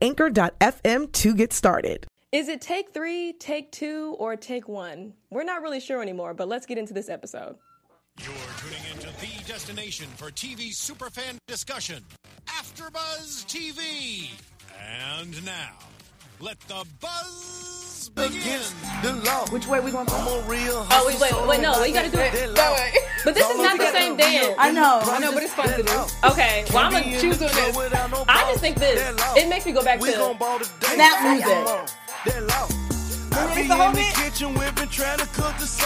[0.00, 2.06] anchor.fm to get started.
[2.32, 5.12] Is it take three, take two, or take one?
[5.30, 7.56] We're not really sure anymore, but let's get into this episode.
[8.18, 12.04] You're tuning into the destination for TV superfan discussion,
[12.46, 14.30] AfterBuzz TV.
[14.80, 15.76] And now,
[16.42, 18.60] let the buzz begin.
[19.02, 19.46] The law.
[19.50, 20.16] Which way we gonna go?
[20.16, 22.32] Oh, wait, wait, wait, no, you gotta do it.
[22.56, 22.92] that way.
[23.24, 24.56] But this is not the same dance.
[24.58, 25.00] I know.
[25.04, 26.04] I know, but it's fun to do.
[26.24, 27.76] Okay, well, I'm gonna choose Choose on this.
[28.28, 29.00] I just think this.
[29.36, 30.12] It makes me go back to.
[30.80, 31.56] Snap music.
[33.54, 34.12] It's the whole bit.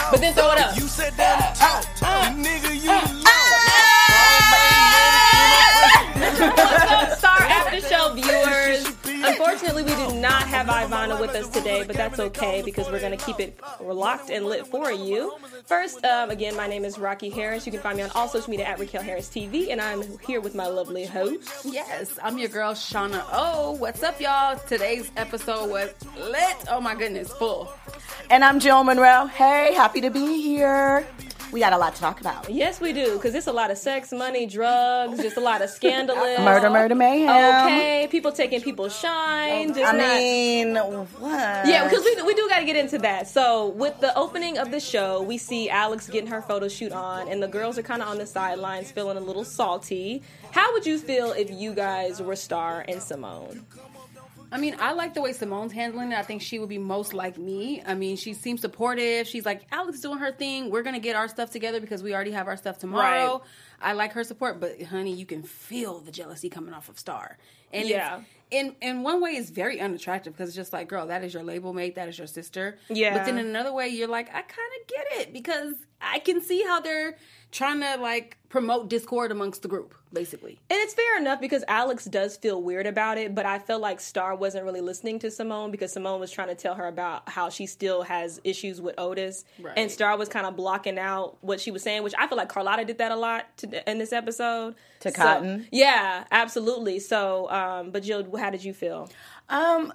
[0.09, 0.75] But then throw it up.
[0.75, 3.61] You said down the top, uh, uh, nigga, you Star
[6.19, 7.16] After Show viewers.
[9.49, 13.17] Unfortunately, we do not have Ivana with us today, but that's okay because we're going
[13.17, 15.37] to keep it locked and lit for you.
[15.63, 17.65] First, um, again, my name is Rocky Harris.
[17.65, 20.41] You can find me on all social media at Raquel Harris TV, and I'm here
[20.41, 21.49] with my lovely host.
[21.63, 23.23] Yes, I'm your girl Shauna.
[23.31, 24.59] Oh, what's up, y'all?
[24.67, 26.57] Today's episode was lit.
[26.69, 27.71] Oh my goodness, full.
[28.29, 29.27] And I'm Jill Monroe.
[29.27, 31.07] Hey, happy to be here.
[31.51, 32.49] We got a lot to talk about.
[32.49, 35.69] Yes, we do, because it's a lot of sex, money, drugs, just a lot of
[35.69, 36.39] scandalous.
[36.39, 37.65] Murder, murder, mayhem.
[37.65, 39.69] Okay, people taking people's shine.
[39.73, 41.67] Just I not- mean, what?
[41.67, 43.27] Yeah, because we, we do got to get into that.
[43.29, 47.29] So, with the opening of the show, we see Alex getting her photo shoot on,
[47.29, 50.21] and the girls are kind of on the sidelines feeling a little salty.
[50.51, 53.65] How would you feel if you guys were Star and Simone?
[54.51, 56.17] I mean, I like the way Simone's handling it.
[56.17, 57.81] I think she would be most like me.
[57.85, 59.27] I mean, she seems supportive.
[59.27, 60.69] She's like, Alex doing her thing.
[60.71, 63.33] We're gonna get our stuff together because we already have our stuff tomorrow.
[63.39, 63.41] Right.
[63.81, 67.37] I like her support, but honey, you can feel the jealousy coming off of Star.
[67.73, 68.21] And Yeah.
[68.49, 71.43] in in one way, it's very unattractive because it's just like, girl, that is your
[71.43, 72.79] label mate, that is your sister.
[72.89, 73.17] Yeah.
[73.17, 76.41] But then in another way, you're like, I kind of get it because I can
[76.41, 77.17] see how they're
[77.51, 80.59] trying to like promote discord amongst the group, basically.
[80.69, 83.99] And it's fair enough because Alex does feel weird about it, but I feel like
[83.99, 87.49] Star wasn't really listening to Simone because Simone was trying to tell her about how
[87.49, 89.73] she still has issues with Otis, Right.
[89.77, 92.49] and Star was kind of blocking out what she was saying, which I feel like
[92.49, 94.75] Carlotta did that a lot to, in this episode.
[95.01, 95.67] To So- Cotton?
[95.71, 96.99] yeah, absolutely.
[96.99, 99.09] So, um, but Jill, how did you feel?
[99.49, 99.93] Um,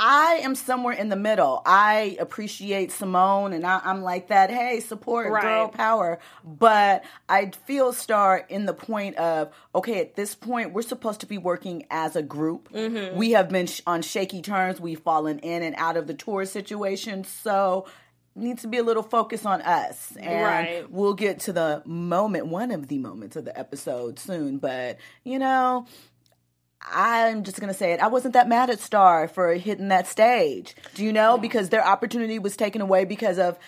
[0.00, 1.60] I am somewhere in the middle.
[1.66, 4.48] I appreciate Simone, and I, I'm like that.
[4.48, 5.42] Hey, support Right.
[5.42, 6.20] girl power.
[6.44, 10.00] But I feel Star in the point of okay.
[10.00, 12.72] At this point, we're supposed to be working as a group.
[12.72, 13.16] Mm-hmm.
[13.16, 14.80] We have been sh- on shaky terms.
[14.80, 17.24] We've fallen in and out of the tour situation.
[17.24, 17.86] So
[18.36, 20.88] needs to be a little focus on us and Right.
[20.92, 25.40] we'll get to the moment one of the moments of the episode soon but you
[25.40, 25.86] know
[26.92, 28.00] I'm just gonna say it.
[28.00, 30.74] I wasn't that mad at Star for hitting that stage.
[30.94, 31.38] Do you know?
[31.38, 33.58] Because their opportunity was taken away because of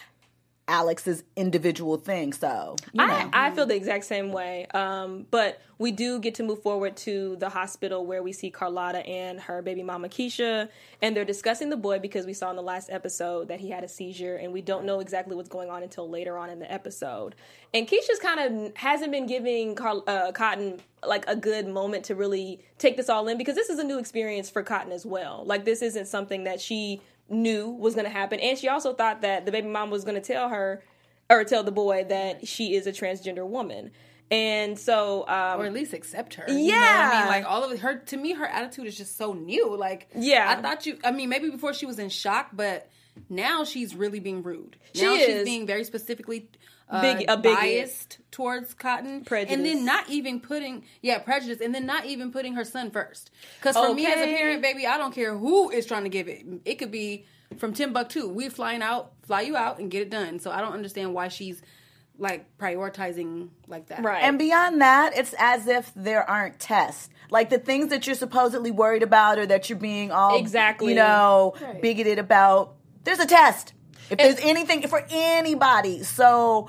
[0.69, 2.32] Alex's individual thing.
[2.32, 3.12] So you know.
[3.12, 4.66] I, I feel the exact same way.
[4.66, 8.98] Um, but we do get to move forward to the hospital where we see Carlotta
[9.06, 10.69] and her baby mama Keisha,
[11.00, 13.82] and they're discussing the boy because we saw in the last episode that he had
[13.82, 16.71] a seizure, and we don't know exactly what's going on until later on in the
[16.71, 17.34] episode.
[17.72, 22.15] And Keisha's kind of hasn't been giving Carl, uh, Cotton like a good moment to
[22.15, 25.44] really take this all in because this is a new experience for Cotton as well.
[25.47, 27.00] Like this isn't something that she
[27.31, 30.17] knew was going to happen, and she also thought that the baby mom was going
[30.17, 30.83] to tell her
[31.31, 33.93] or tell the boy that she is a transgender woman.
[34.33, 36.45] And so, um, or at least accept her.
[36.47, 37.11] You know what Yeah.
[37.13, 37.99] I mean, like all of her.
[37.99, 39.77] To me, her attitude is just so new.
[39.77, 40.55] Like, Yeah.
[40.57, 40.99] I thought you.
[41.03, 42.89] I mean, maybe before she was in shock, but
[43.29, 44.77] now she's really being rude.
[44.95, 45.27] She now is.
[45.27, 46.49] she's being very specifically.
[46.91, 47.56] Uh, Big- a bigot.
[47.59, 49.55] biased towards Cotton, Prejudice.
[49.56, 53.31] and then not even putting yeah prejudice, and then not even putting her son first.
[53.61, 56.27] Because for me as a parent, baby, I don't care who is trying to give
[56.28, 56.45] it.
[56.65, 57.27] It could be
[57.59, 58.28] from Timbuktu.
[58.28, 60.41] We flying out, fly you out, and get it done.
[60.41, 61.63] So I don't understand why she's
[62.19, 64.03] like prioritizing like that.
[64.03, 64.22] right.
[64.22, 67.09] And beyond that, it's as if there aren't tests.
[67.31, 70.89] Like the things that you're supposedly worried about or that you're being all Exactly.
[70.89, 71.81] you know, Right.
[71.81, 72.75] bigoted about.
[73.04, 73.72] There's a test.
[74.10, 76.03] If there's anything for anybody.
[76.03, 76.69] So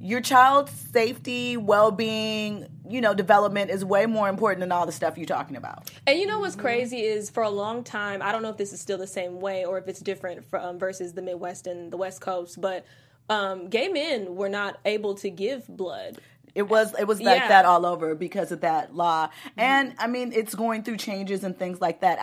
[0.00, 5.18] your child's safety, well-being, you know, development is way more important than all the stuff
[5.18, 5.90] you're talking about.
[6.06, 8.72] And you know what's crazy is for a long time, I don't know if this
[8.72, 11.96] is still the same way or if it's different from versus the Midwest and the
[11.98, 12.86] West Coast, but
[13.28, 16.18] um, gay men were not able to give blood.
[16.54, 17.48] It was it was like Yeah.
[17.48, 19.28] that all over because of that law.
[19.56, 22.22] And I mean, it's going through changes and things like that.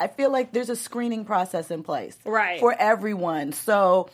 [0.00, 2.58] I feel like there's a screening process in place Right.
[2.58, 3.52] for everyone.
[3.52, 4.08] So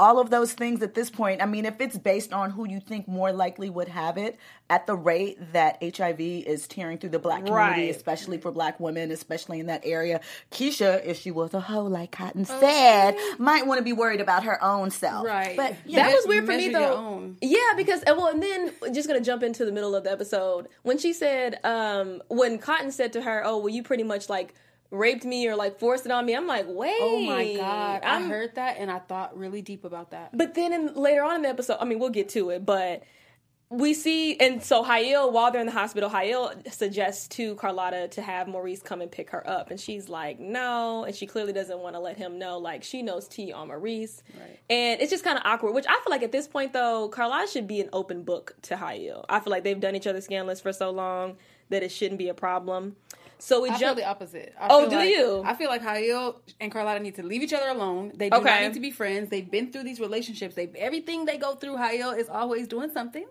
[0.00, 2.78] all of those things at this point, I mean, if it's based on who you
[2.78, 4.38] think more likely would have it
[4.70, 7.96] at the rate that HIV is tearing through the black community, Right.
[7.96, 10.20] especially for black women, especially in that area,
[10.52, 14.44] Keisha, if she was a hoe like Cotton said, might want to be worried about
[14.44, 15.26] her own self.
[15.26, 15.56] Right.
[15.56, 16.94] But you That was weird for me measure your though.
[16.96, 17.36] own.
[17.40, 20.68] Yeah, because and well, and then just gonna jump into the middle of the episode
[20.84, 24.54] when she said, um, when Cotton said to her, "Oh, well, you pretty much like
[24.90, 28.14] raped me or like forced it on me." I'm like, wait, Oh my god, i
[28.14, 30.36] I'm- heard that and I thought really deep about that.
[30.36, 33.02] But then in, later on in the episode, I mean, we'll get to it, but
[33.70, 38.22] we see, and so Hael, while they're in the hospital, Hael suggests to Carlotta to
[38.22, 41.78] have Maurice come and pick her up, and she's like, no, and she clearly doesn't
[41.78, 44.58] want to let him know, like she knows T on Maurice, Right.
[44.70, 45.74] and it's just kind of awkward.
[45.74, 48.76] Which I feel like at this point, though, Carlotta should be an open book to
[48.78, 49.26] Hael.
[49.28, 51.36] I feel like they've done each other scandalous for so long
[51.68, 52.96] that it shouldn't be a problem.
[53.40, 53.96] So we I jump.
[53.98, 54.54] the opposite.
[54.60, 55.42] I Oh, do like- you?
[55.44, 58.12] I feel like Hael and Carlotta need to leave each other alone.
[58.14, 59.30] They do not need to be friends.
[59.30, 60.54] They've been through these relationships.
[60.54, 61.76] They everything they go through.
[61.76, 63.26] Hael is always doing something,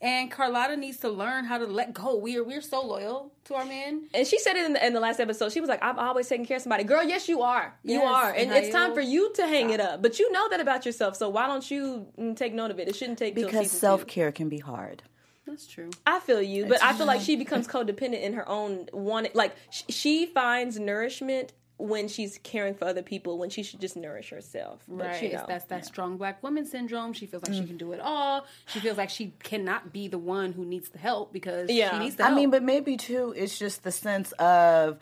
[0.00, 2.16] and Carlotta needs to learn how to let go.
[2.16, 4.08] We are we're so loyal to our men.
[4.14, 5.50] And she said it in the, in the last episode.
[5.52, 7.74] She was like, "I'm always taking care of somebody." Girl, yes, you are.
[7.82, 10.02] You Yes, are, and and it's time for you to hang it up.
[10.02, 12.06] But you know that about yourself, so why don't you
[12.36, 12.88] take note of it?
[12.88, 15.02] It shouldn't take because self care can be hard.
[15.48, 15.90] That's true.
[16.06, 19.28] I feel you, but I feel like she becomes codependent in her own one.
[19.34, 23.96] Like sh- she finds nourishment when she's caring for other people, when she should just
[23.96, 24.82] nourish herself.
[24.88, 25.22] But, Right.
[25.22, 25.44] you It's know.
[25.46, 27.12] that's that strong black woman syndrome.
[27.12, 27.60] She feels like Mm.
[27.60, 28.46] she can do it all.
[28.66, 31.92] She feels like she cannot be the one who needs the help because Yeah.
[31.92, 32.36] she needs the I help.
[32.36, 34.98] mean, but maybe too, it's just the sense of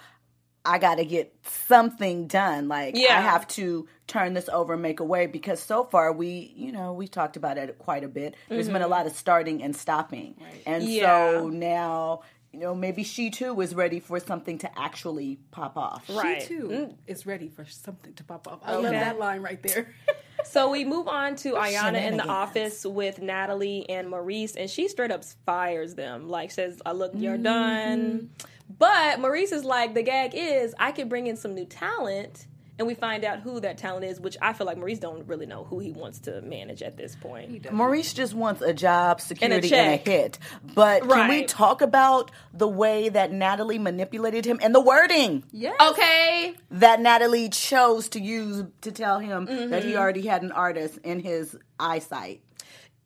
[0.67, 2.69] I got to get something done.
[2.69, 6.53] Like I have to turn this over and make a way because so far we,
[6.57, 8.35] you know, we talked about it quite a bit.
[8.49, 10.93] There's been a lot of starting and stopping, and Mm-hmm.
[10.93, 11.31] Yeah.
[11.41, 12.21] so now.
[12.53, 16.09] You know, maybe she too is ready for something to actually pop off.
[16.09, 16.41] Right.
[16.41, 16.95] she too Mm.
[17.07, 19.95] is ready for something to pop off I love that line right there.
[20.45, 24.87] So we move on to Ayana in the office with Natalie and Maurice, and she
[24.87, 26.29] straight up fires them.
[26.29, 28.31] Like says, "I look, you're done."
[28.79, 32.47] But Maurice is like, the gag is, I could bring in some new talent,
[32.79, 34.21] and we find out who that talent is.
[34.21, 37.17] Which I feel like Maurice don't really know who he wants to manage at this
[37.17, 37.73] point.
[37.73, 40.07] Maurice just wants a job, security, and a, check.
[40.07, 40.39] hit.
[40.75, 45.45] But can we talk about the way that Natalie manipulated him and the wording?
[45.53, 45.75] yes.
[45.81, 49.89] Okay, that Natalie chose to use to tell him that Mm-hmm.
[49.89, 52.41] he already had an artist in his eyesight.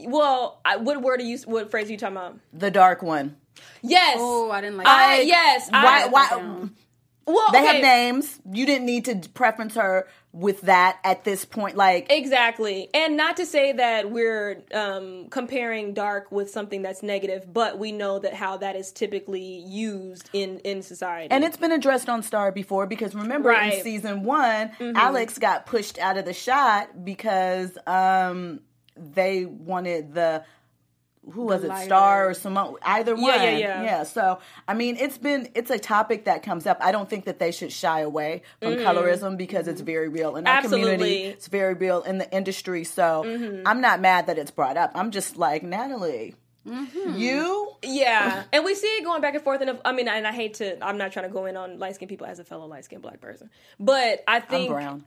[0.00, 1.38] well, I, what word are you?
[1.44, 2.38] What phrase are you talking about?
[2.52, 3.36] The dark one.
[3.82, 4.16] Yes.
[4.18, 5.26] Oh, I didn't like I, that.
[5.26, 5.68] yes.
[5.70, 6.04] Why?
[6.04, 6.68] I, why?
[7.26, 7.66] Well, They okay.
[7.74, 8.38] have names.
[8.50, 11.76] You didn't need to preference her with that at this point.
[11.76, 12.88] Like, Exactly.
[12.94, 17.90] And not to say that we're um, comparing dark with something that's negative, but we
[17.92, 21.30] know that how that is typically used in, in society.
[21.30, 23.70] and it's been addressed on Star before because remember Right.
[23.72, 23.78] Mm-hmm.
[23.78, 28.60] in season one, Alex got pushed out of the shot because um,
[28.96, 30.44] they wanted the
[31.32, 31.76] who was it.
[31.84, 32.76] Star or Simone?
[32.82, 33.24] Either one.
[33.24, 34.02] Yeah, yeah, yeah.
[34.04, 36.78] So I mean, it's been it's a topic that comes up.
[36.80, 40.46] I don't think that they should shy away from colorism because it's very real in
[40.46, 41.22] our community.
[41.22, 41.30] Mm-hmm.
[41.32, 42.84] It's very real in the industry.
[42.84, 43.66] So Mm-hmm.
[43.66, 44.92] I'm not mad that it's brought up.
[44.94, 46.34] I'm just like Natalie.
[46.66, 47.16] Mm-hmm.
[47.16, 48.44] You yeah.
[48.52, 49.60] And we see it going back and forth.
[49.60, 51.94] And I mean, and I hate to, I'm not trying to go in on light
[51.94, 53.50] skinned people as a fellow light skinned black person.
[53.78, 54.70] But I I'm think.
[54.70, 55.04] brown.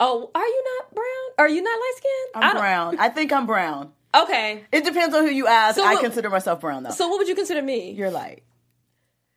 [0.00, 1.06] Oh, are you not brown?
[1.38, 2.44] Are you not light skinned?
[2.44, 2.98] I'm brown.
[2.98, 3.92] I think I'm brown.
[4.22, 4.64] Okay.
[4.72, 5.76] It depends on who you ask.
[5.76, 6.90] So I what- consider myself brown though.
[6.90, 7.92] So what would you consider me?
[7.92, 8.42] You're light.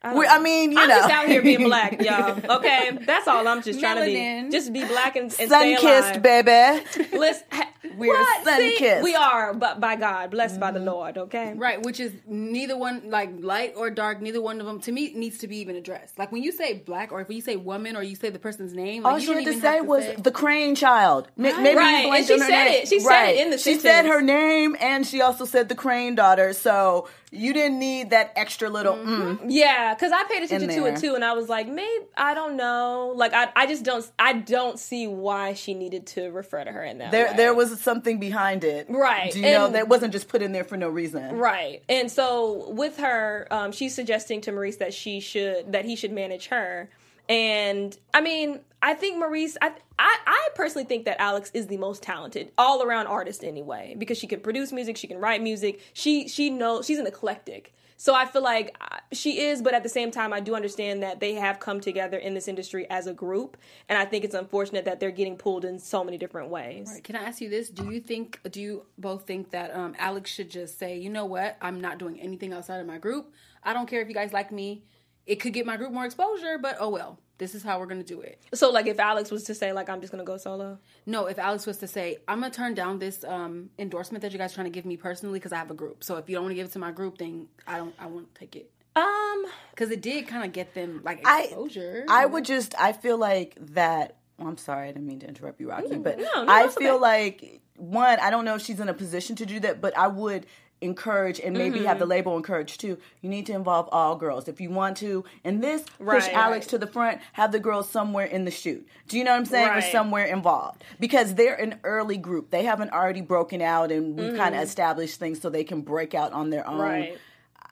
[0.04, 2.40] I, We- I mean, you I'm know, just out here being black, y'all.
[2.58, 4.46] Okay, that's all I'm just trying to Melanin.
[4.46, 4.52] be.
[4.52, 6.22] Just be black and, and sun stay kissed, alive.
[6.24, 6.86] baby.
[7.16, 8.44] Listen, ha- We're what?
[8.46, 8.80] sun-kissed.
[8.98, 9.04] See?
[9.04, 10.88] We are, but by God, blessed by the mm-hmm.
[10.88, 11.18] Lord.
[11.20, 14.92] Okay, Right, which is neither one, like light or dark, neither one of them to
[14.92, 16.18] me needs to be even addressed.
[16.18, 18.74] Like when you say black or if you say woman or you say the person's
[18.74, 21.28] name, like All you she had to say have was say- the Crane child.
[21.38, 22.82] M- Maybe Right, you and she her said name.
[22.82, 22.88] it.
[22.88, 26.16] She said it in the She said her name and she also said the Crane
[26.16, 26.54] daughter.
[26.54, 28.96] So you didn't need that extra little.
[28.96, 29.46] Mm.
[29.48, 32.58] yeah, because I paid attention to it too, and I was like, maybe I don't
[32.58, 33.14] know.
[33.16, 36.84] Like I, I just don't, I don't see why she needed to refer to her
[36.84, 37.12] in that.
[37.12, 37.38] There, way.
[37.38, 38.88] there was something behind it.
[38.90, 41.38] Right, Do you know that wasn't just put in there for no reason?
[41.38, 41.82] Right.
[41.88, 46.12] And so with her, um, she's suggesting to Maurice that she should that he should
[46.12, 46.90] manage her.
[47.30, 49.58] And I mean, I think Maurice.
[49.62, 53.96] I, I I personally think that Alex is the most talented all around artist anyway
[53.98, 55.82] because she can produce music, she can write music.
[55.94, 57.74] She she knows she's an eclectic.
[58.02, 61.04] So I feel like uh, she is, but at the same time, I do understand
[61.04, 63.58] that they have come together in this industry as a group,
[63.88, 66.90] and I think it's unfortunate that they're getting pulled in so many different ways.
[66.92, 67.70] Right, Can I ask you this?
[67.70, 68.40] Do you think?
[68.50, 72.00] Do you both think that um, Alex should just say, you know what, I'm not
[72.00, 73.32] doing anything outside of my group.
[73.62, 74.84] I don't care if you guys like me.
[75.28, 77.20] It could get my group more exposure, but oh well.
[77.42, 78.40] This is how we're gonna do it.
[78.54, 80.78] So like, if Alex was to say like, I'm just gonna go solo.
[81.08, 84.38] No, if Alex was to say, I'm gonna turn down this um, endorsement that you
[84.38, 86.04] guys are trying to give me personally because I have a group.
[86.04, 87.96] So if you don't want to give it to my group, then I don't.
[87.98, 92.06] I won't take it Um, because it did kind of get them like I exposure.
[92.08, 95.60] I would just I feel like that well, I'm sorry, I didn't mean to interrupt
[95.60, 97.02] you, Rocky, but no, no, I feel okay.
[97.02, 100.10] like one, I don't know if she's in a position to do that, but I
[100.10, 100.46] would
[100.82, 102.00] encourage and maybe have Mm-hmm.
[102.00, 102.98] the label encourage too.
[103.22, 104.48] You need to involve all girls.
[104.48, 106.34] If you want to, and this push Right.
[106.34, 108.88] Alex to the front, have the girls somewhere in the shoot.
[109.08, 109.70] Do you know what I'm saying?
[109.70, 110.84] Or somewhere involved.
[111.00, 112.50] Because they're an early group.
[112.50, 116.14] They haven't already broken out and we've kind of established things so they can break
[116.16, 116.74] out on their own.
[116.80, 116.82] Mm-hmm.
[116.82, 117.18] Right.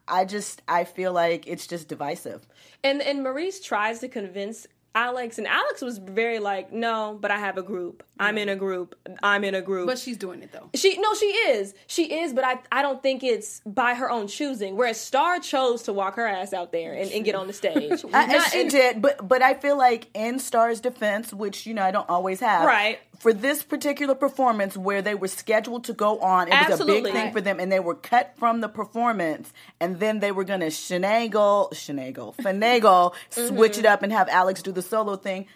[0.07, 2.47] I just I feel like it's just divisive.
[2.83, 4.65] And and Maurice tries to convince
[4.99, 8.03] Alex, and Alex was very like, no, but I have a group.
[8.19, 8.95] I'm in a group.
[9.23, 9.87] I'm in a group.
[9.87, 10.69] but she's doing it though.
[10.75, 11.73] she no, she is.
[11.87, 14.75] She is, but I I don't think it's by her own choosing.
[14.75, 18.03] Whereas Star chose to walk her ass out there and, and get on the stage.
[18.13, 21.73] I, and Not- she did, but but I feel like in Star's defense, which you
[21.73, 22.99] know I don't always have, Right.
[23.19, 27.03] For this particular performance, where they were scheduled to go on, it was a big
[27.03, 30.61] thing for them, and they were cut from the performance, and then they were going
[30.61, 33.79] to shenagle, shenagle, finagle, switch Mm-hmm.
[33.81, 35.47] it up, and have Alex do the solo thing.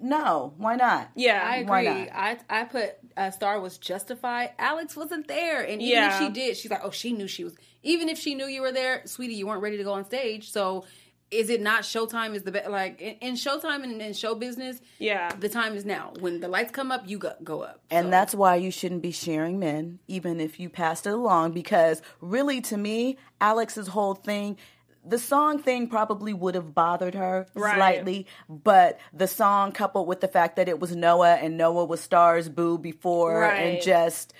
[0.00, 1.10] No, why not?
[1.14, 2.04] Yeah, I Why agree.
[2.04, 2.08] not?
[2.14, 4.50] I I put uh, Star was justified.
[4.58, 6.12] Alex wasn't there, and even Yeah.
[6.16, 7.54] if she did, she's like, oh, she knew she was.
[7.82, 10.50] Even if she knew you were there, sweetie, you weren't ready to go on stage.
[10.50, 10.84] So,
[11.30, 12.34] is it not Showtime?
[12.34, 14.80] Is the be- like in, in Showtime and in show business?
[14.98, 15.30] Yeah.
[15.38, 16.12] the time is now.
[16.20, 17.80] When the lights come up, you go go up.
[17.90, 21.52] And So- that's why you shouldn't be sharing men, even if you passed it along,
[21.52, 24.56] because really, to me, Alex's whole thing,
[25.04, 27.76] the song thing probably would have bothered her Right.
[27.76, 32.00] slightly, but the song coupled with the fact that it was Noah and Noah was
[32.00, 34.34] Star's boo before, and just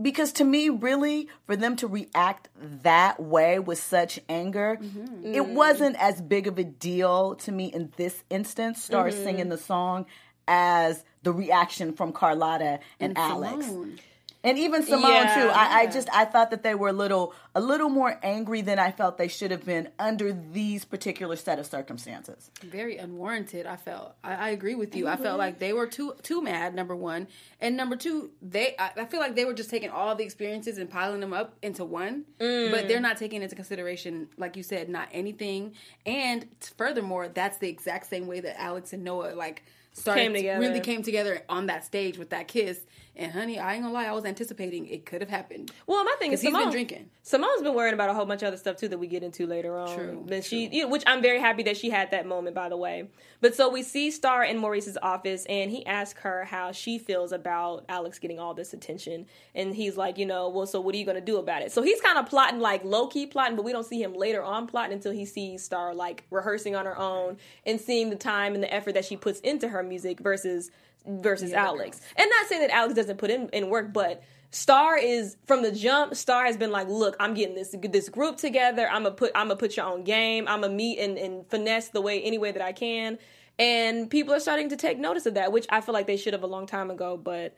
[0.00, 2.48] because to me, really, for them to react
[2.82, 5.34] that way with such anger, Mm-hmm.
[5.34, 9.24] it wasn't as big of a deal to me in this instance, start Mm-hmm.
[9.24, 10.06] singing the song,
[10.46, 13.66] as the reaction from Carlotta and, Alex.
[13.66, 13.98] Simone.
[14.44, 15.34] And even Simone Yeah.
[15.34, 15.50] too.
[15.52, 18.78] I, I just I thought that they were a little a little more angry than
[18.78, 22.50] I felt they should have been under these particular set of circumstances.
[22.62, 23.66] very unwarranted.
[23.66, 24.14] I felt.
[24.22, 25.08] I, I agree with you.
[25.08, 25.24] I mm-hmm.
[25.24, 26.74] felt like they were too too mad.
[26.74, 27.26] Number one,
[27.60, 28.76] and number two, they.
[28.78, 31.56] I, I feel like they were just taking all the experiences and piling them up
[31.62, 33.02] into one, but they're mm.
[33.02, 35.74] not taking into consideration, like you said, not anything.
[36.06, 39.64] And furthermore, that's the exact same way that Alex and Noah like
[39.98, 40.60] started Came together.
[40.60, 42.80] really came together on that stage with that kiss.
[43.18, 45.72] And honey, I ain't gonna lie, I was anticipating it could have happened.
[45.88, 47.10] Well, my thing is 'Cause he's been Simone, drinking.
[47.22, 49.44] Simone's been worrying about a whole bunch of other stuff too that we get into
[49.44, 49.92] later on.
[49.96, 52.68] True, Then she, you know, which I'm very happy that she had that moment, by
[52.68, 53.08] the way.
[53.40, 57.32] But so we see Star in Maurice's office, and he asks her how she feels
[57.32, 60.98] about Alex getting all this attention, and he's like, you know, well, so what are
[60.98, 61.72] you gonna do about it?
[61.72, 64.44] So he's kind of plotting, like low key plotting, but we don't see him later
[64.44, 68.54] on plotting until he sees Star like rehearsing on her own and seeing the time
[68.54, 70.70] and the effort that she puts into her music versus
[71.06, 72.00] versus Alex.
[72.16, 75.72] And not saying that Alex doesn't put in, in work, but Star is from the
[75.72, 76.14] jump.
[76.14, 78.88] Star has been like, look, I'm getting this this group together.
[78.88, 80.48] I'm gonna put I'm gonna put your own game.
[80.48, 83.18] I'm gonna meet and, and finesse the way any way that I can.
[83.58, 86.32] And people are starting to take notice of that, which I feel like they should
[86.32, 87.16] have a long time ago.
[87.16, 87.56] But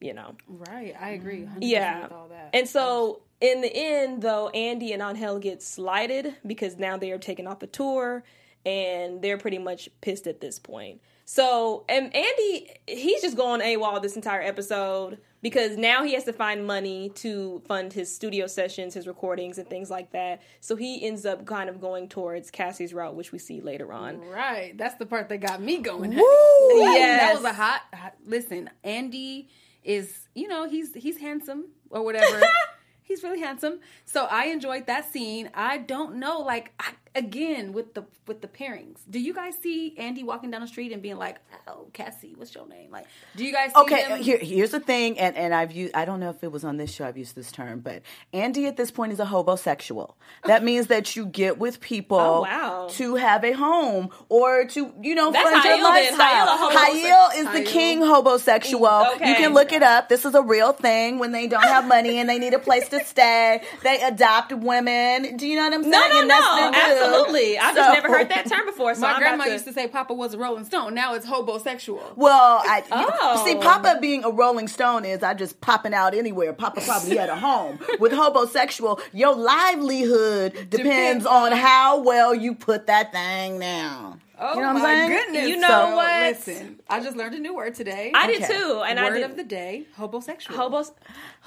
[0.00, 1.42] you know, Right, I agree.
[1.42, 2.02] 100% yeah.
[2.02, 2.50] with all that.
[2.52, 7.18] And so in the end, though, Andy and Angel get slighted because now they are
[7.18, 8.24] taking off the tour
[8.66, 11.00] and they're pretty much pissed at this point.
[11.26, 16.32] So, and Andy, he's just going AWOL this entire episode because now he has to
[16.32, 20.42] find money to fund his studio sessions, his recordings, and things like that.
[20.60, 24.20] So he ends up kind of going towards Cassie's route, which we see later on.
[24.20, 24.76] Right.
[24.76, 26.12] That's the part that got me going.
[26.12, 26.16] honey.
[26.22, 26.80] Woo!
[26.84, 27.20] That- Yes.
[27.20, 29.48] That was a hot, hot listen, Andy
[29.82, 32.42] is, you know, he's he's handsome or whatever.
[33.02, 33.80] he's really handsome.
[34.06, 35.50] So I enjoyed that scene.
[35.54, 38.98] I don't know like I, again with the with the pairings.
[39.08, 41.36] Do you guys see Andy walking down the street and being like,
[41.68, 43.06] "Oh, Cassie, what's your name?" Like,
[43.36, 46.20] do you guys see Okay, here, here's the thing, and, and I've used, I don't
[46.20, 48.02] know if it was on this show I've used this term, but
[48.32, 50.14] Andy at this point is a hobosexual.
[50.44, 52.88] That means that you get with people Oh, wow.
[52.92, 56.46] to have a home or to, you know, That's fund your lifestyle.
[56.46, 59.14] Hail a homosex- Hail is the king hobosexual.
[59.16, 59.28] Okay.
[59.30, 60.08] You can look it up.
[60.08, 62.88] This is a real thing when they don't have money and they need a place
[62.88, 63.60] to stay.
[63.82, 65.36] They adopt women.
[65.36, 65.92] Do you know what I'm saying?
[65.92, 67.58] No, no, no, Absolutely.
[67.64, 68.94] I've just never heard that term before.
[68.94, 70.94] So My I'm grandma to, used to say Papa was a Rolling Stone.
[70.94, 72.16] Now it's hobosexual.
[72.16, 73.44] Well, I Oh.
[73.44, 73.56] see.
[73.56, 76.52] Papa being a Rolling Stone is I just popping out anywhere.
[76.52, 77.78] Papa probably had a home.
[78.00, 84.20] With hobosexual, your livelihood depends, Depends on how well you put that thing down.
[84.36, 85.10] Oh you know what my I'm saying?
[85.26, 85.48] goodness!
[85.48, 86.22] You know So, what?
[86.22, 88.10] Listen, I just learned a new word today.
[88.12, 90.56] I did too, and I word did of the day: hobosexual.
[90.56, 90.90] hobos,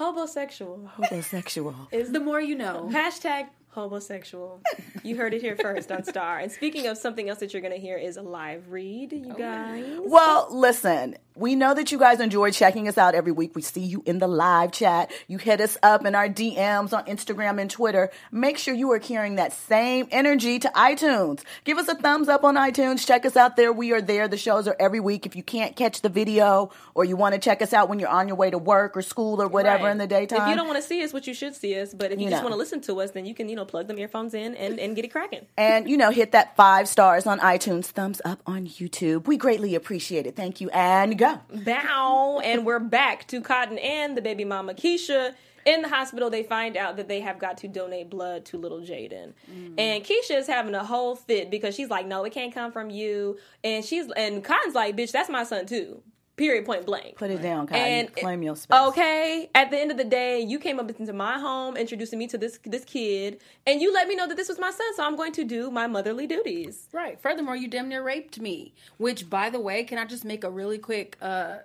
[0.00, 1.74] hobosexual Hobosexual.
[1.92, 2.88] is the more you know.
[2.90, 3.48] Hashtag
[3.78, 4.60] homosexual.
[5.04, 6.38] You heard it here first on Star.
[6.38, 9.32] And speaking of something else that you're going to hear is a live read, you
[9.32, 9.98] oh, guys.
[10.00, 13.54] Well, listen, we know that you guys enjoy checking us out every week.
[13.54, 15.10] We see you in the live chat.
[15.28, 18.10] You hit us up in our DMs on Instagram and Twitter.
[18.32, 21.42] Make sure you are carrying that same energy to iTunes.
[21.64, 23.06] Give us a thumbs up on iTunes.
[23.06, 23.72] Check us out there.
[23.72, 24.26] We are there.
[24.28, 25.26] The shows are every week.
[25.26, 28.08] If you can't catch the video or you want to check us out when you're
[28.08, 29.92] on your way to work or school or whatever Right.
[29.92, 30.42] in the daytime.
[30.42, 31.94] If you don't want to see us, what you should see us.
[31.94, 32.48] But if you, You just know.
[32.48, 34.80] want to listen to us, then you can, you know, plug them earphones in and,
[34.80, 35.46] and get it cracking.
[35.56, 39.26] and you know, hit that five stars on iTunes, thumbs up on YouTube.
[39.26, 40.34] We greatly appreciate it.
[40.34, 41.27] Thank you, and go.
[41.64, 42.40] Bow.
[42.44, 45.34] and we're back to Cotton and the baby mama Keisha.
[45.66, 48.80] In the hospital, they find out that they have got to donate blood to little
[48.80, 49.74] Jaden, mm.
[49.76, 52.88] and Keisha is having a whole fit because she's like, "No, it can't come from
[52.88, 56.02] you," and she's and Cotton's like, "Bitch, that's my son too."
[56.38, 56.64] Period.
[56.64, 57.16] Point blank.
[57.16, 57.82] Put it down, Cotton.
[57.84, 58.78] And Claim your space.
[58.88, 59.50] Okay.
[59.54, 62.38] At the end of the day, you came up into my home, introducing me to
[62.38, 64.86] this this kid, and you let me know that this was my son.
[64.96, 66.86] So I'm going to do my motherly duties.
[66.92, 67.20] Right.
[67.20, 68.72] Furthermore, you damn near raped me.
[68.96, 71.18] Which, by the way, can I just make a really quick?
[71.20, 71.58] uh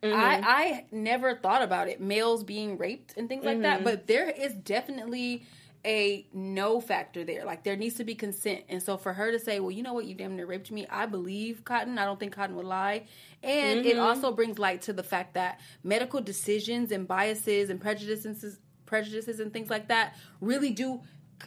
[0.00, 0.14] Mm-hmm.
[0.14, 3.62] I I never thought about it, males being raped and things like Mm-hmm.
[3.62, 3.82] that.
[3.82, 5.42] But there is definitely
[5.86, 7.44] a no factor there.
[7.44, 8.64] Like there needs to be consent.
[8.68, 10.86] And so for her to say, "Well, you know what, you damn near raped me,"
[10.90, 11.98] I believe Cotton.
[11.98, 13.04] I don't think Cotton would lie.
[13.42, 13.88] And Mm-hmm.
[13.88, 19.38] it also brings light to the fact that medical decisions and biases and prejudices prejudices
[19.38, 21.00] and things like that really do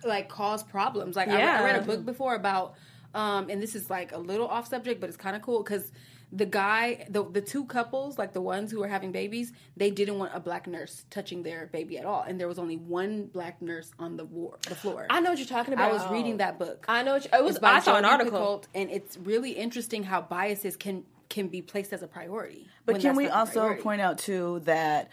[0.05, 1.15] like cause problems.
[1.15, 2.75] Like I, I read a book before about
[3.13, 5.91] um and this is like a little off subject but it's kind of cool because
[6.31, 10.17] the guy the the two couples like the ones who were having babies they didn't
[10.17, 13.61] want a black nurse touching their baby at all and there was only one black
[13.61, 15.89] nurse on the war the floor I know what you're talking about.
[15.89, 17.13] I was reading that book I know.
[17.13, 17.51] What you, it was.
[17.51, 18.39] It's by I saw an article.
[18.39, 23.00] Picoult, and it's really interesting how biases can can be placed as a priority But
[23.01, 23.81] can we also priority.
[23.81, 25.09] point out too that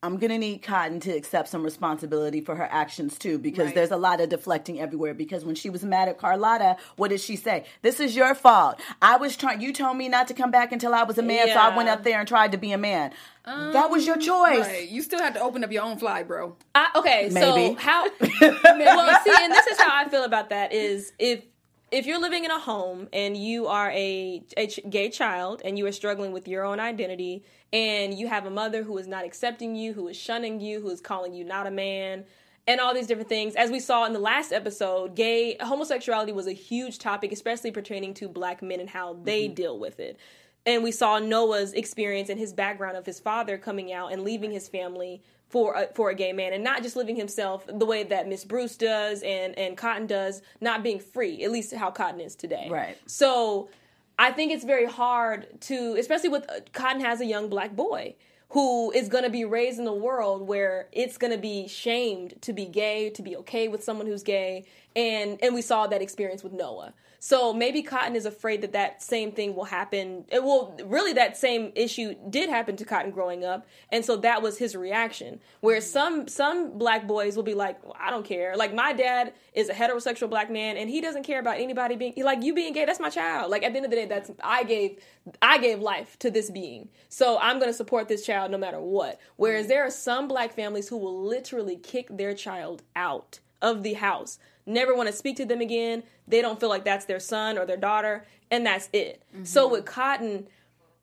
[0.00, 3.74] I'm gonna need Cotton to accept some responsibility for her actions too, because Right.
[3.74, 5.12] there's a lot of deflecting everywhere.
[5.12, 7.64] Because when she was mad at Carlotta, what did she say?
[7.82, 8.78] This is your fault.
[9.02, 9.60] I was trying.
[9.60, 11.88] You told me not to come back until I was a man, so I went
[11.88, 13.12] up there and tried to be a man.
[13.44, 14.66] that was your um, choice.
[14.66, 14.88] Right.
[14.88, 17.74] you still have to open up your own fly bro I, okay, Maybe.
[17.74, 18.04] so how?
[18.20, 21.42] well, see, and this is how I feel about that: is if
[21.90, 25.76] if you're living in a home and you are a, a ch- gay child and
[25.78, 29.24] you are struggling with your own identity and you have a mother who is not
[29.24, 32.24] accepting you, who is shunning you, who is calling you not a man.
[32.66, 33.54] And all these different things.
[33.54, 38.12] As we saw in the last episode, gay homosexuality was a huge topic, especially pertaining
[38.14, 39.54] to black men and how they mm-hmm.
[39.54, 40.18] deal with it.
[40.66, 44.50] And we saw Noah's experience and his background of his father coming out and leaving
[44.50, 48.02] his family for a, for a gay man and not just living himself the way
[48.02, 52.20] that Miss Bruce does and and Cotton does, not being free, at least how Cotton
[52.20, 52.68] is today.
[52.70, 52.98] Right.
[53.06, 53.70] So
[54.18, 58.16] I think it's very hard to, especially with uh, Cotton has a young black boy
[58.50, 62.40] who is going to be raised in a world where it's going to be shamed
[62.42, 64.64] to be gay, to be okay with someone who's gay,
[64.96, 66.94] and and we saw that experience with Noah.
[67.20, 70.24] So maybe Cotton is afraid that that same thing will happen.
[70.28, 74.40] It will really that same issue did happen to Cotton growing up, and so that
[74.40, 75.40] was his reaction.
[75.60, 78.56] Where some some black boys will be like, well, I don't care.
[78.56, 82.14] Like my dad is a heterosexual black man, and he doesn't care about anybody being
[82.18, 82.84] like you being gay.
[82.84, 83.50] That's my child.
[83.50, 84.98] Like at the end of the day, that's I gave
[85.42, 88.80] I gave life to this being, so I'm going to support this child no matter
[88.80, 89.20] what.
[89.36, 93.94] Whereas there are some black families who will literally kick their child out of the
[93.94, 94.38] house
[94.68, 96.02] never want to speak to them again.
[96.28, 99.22] They don't feel like that's their son or their daughter, and that's it.
[99.44, 100.46] So with Cotton,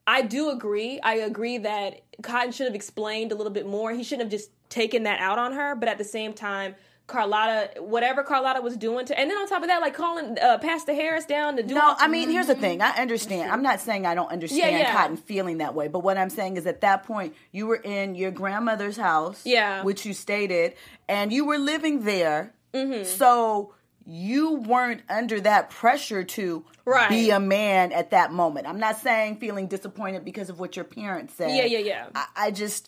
[0.07, 0.99] I do agree.
[1.01, 3.91] I agree that Cotton should have explained a little bit more.
[3.91, 6.75] He shouldn't have just taken that out on her, but at the same time,
[7.07, 10.57] Carlotta, whatever Carlotta was doing to, and then on top of that, like calling uh,
[10.57, 11.75] Pastor Harris down to do.
[11.75, 12.81] No, I mean, here's the thing.
[12.81, 13.51] I understand.
[13.51, 14.91] I'm not saying I don't understand yeah.
[14.91, 18.15] Cotton feeling that way, but what I'm saying is at that point, you were in
[18.15, 19.83] your grandmother's house, Yeah.
[19.83, 20.73] which you stated,
[21.07, 22.53] and you were living there.
[22.75, 23.05] Mm-hmm.
[23.05, 23.73] So
[24.05, 27.09] you weren't under that pressure to Right.
[27.09, 28.67] be a man at that moment.
[28.67, 31.55] I'm not saying feeling disappointed because of what your parents said.
[31.55, 32.07] Yeah, yeah, yeah.
[32.13, 32.87] I, I just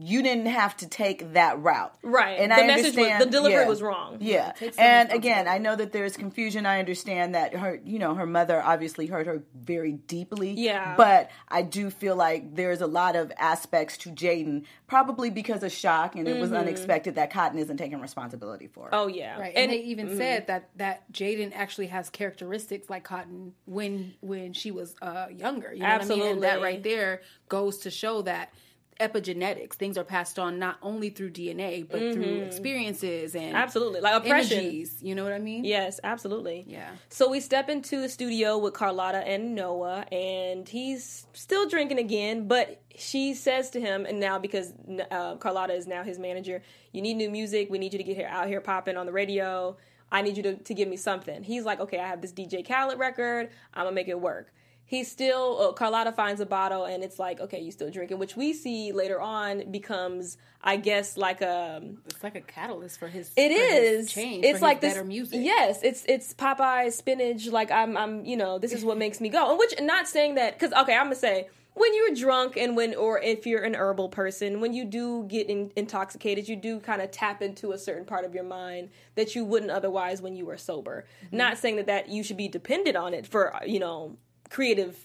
[0.00, 1.94] you didn't have to take that route.
[2.02, 2.38] Right.
[2.38, 3.68] And The I message was- understand the delivery yeah.
[3.68, 4.18] was wrong.
[4.20, 4.52] Yeah.
[4.78, 5.48] And again.
[5.48, 6.66] I know that there's confusion.
[6.66, 10.52] I understand that her, you know, her mother obviously hurt her very deeply.
[10.52, 10.94] Yeah.
[10.96, 15.72] But I do feel like there's a lot of aspects to Jaden, probably because of
[15.72, 18.88] shock and it was unexpected that Cotton isn't taking responsibility for.
[18.88, 18.92] it.
[18.92, 18.94] Mm-hmm.
[18.94, 23.02] Oh yeah, Right, and, and, they even said that that Jaden actually has characteristics like
[23.04, 25.72] Cotton when when she was uh, younger.
[25.72, 26.22] You know what I mean?
[26.22, 28.52] And that right there goes to show that
[29.02, 33.56] epigenetics things are passed on not only through DNA but through experiences and Mm-hmm.
[33.56, 34.00] Absolutely.
[34.00, 34.58] Like oppression.
[34.58, 35.64] energies, You know what I mean?
[35.64, 36.64] Yes, absolutely.
[36.66, 36.90] Yeah.
[37.08, 42.48] So we step into the studio with Carlotta and Noah, and he's still drinking again.
[42.48, 44.72] But she says to him, and now because
[45.10, 46.62] uh, Carlotta is now his manager,
[46.92, 47.68] you need new music.
[47.70, 49.76] We need you to get here out here popping on the radio.
[50.10, 51.42] I need you to, to give me something.
[51.42, 53.50] He's like, okay, I have this DJ Khaled record.
[53.74, 54.52] I'm gonna make it work.
[54.84, 58.36] He's still uh, Carlotta finds a bottle, and it's like, okay, you still drinking, which
[58.36, 63.30] we see later on becomes, I guess, like a It's like a catalyst for his.
[63.36, 64.44] it for his change.
[64.44, 65.40] It's like his this better music.
[65.42, 67.46] Yes, it's it's Popeye spinach.
[67.46, 69.50] Like I'm I'm you know this is what makes me go.
[69.50, 72.94] And which not saying that because okay I'm gonna say when you're drunk and when
[72.94, 77.00] or if you're an herbal person when you do get in, intoxicated you do kind
[77.00, 80.44] of tap into a certain part of your mind that you wouldn't otherwise when you
[80.44, 81.06] were sober.
[81.26, 81.36] Mm-hmm.
[81.36, 84.16] Not saying that that you should be dependent on it for you know
[84.52, 84.96] creative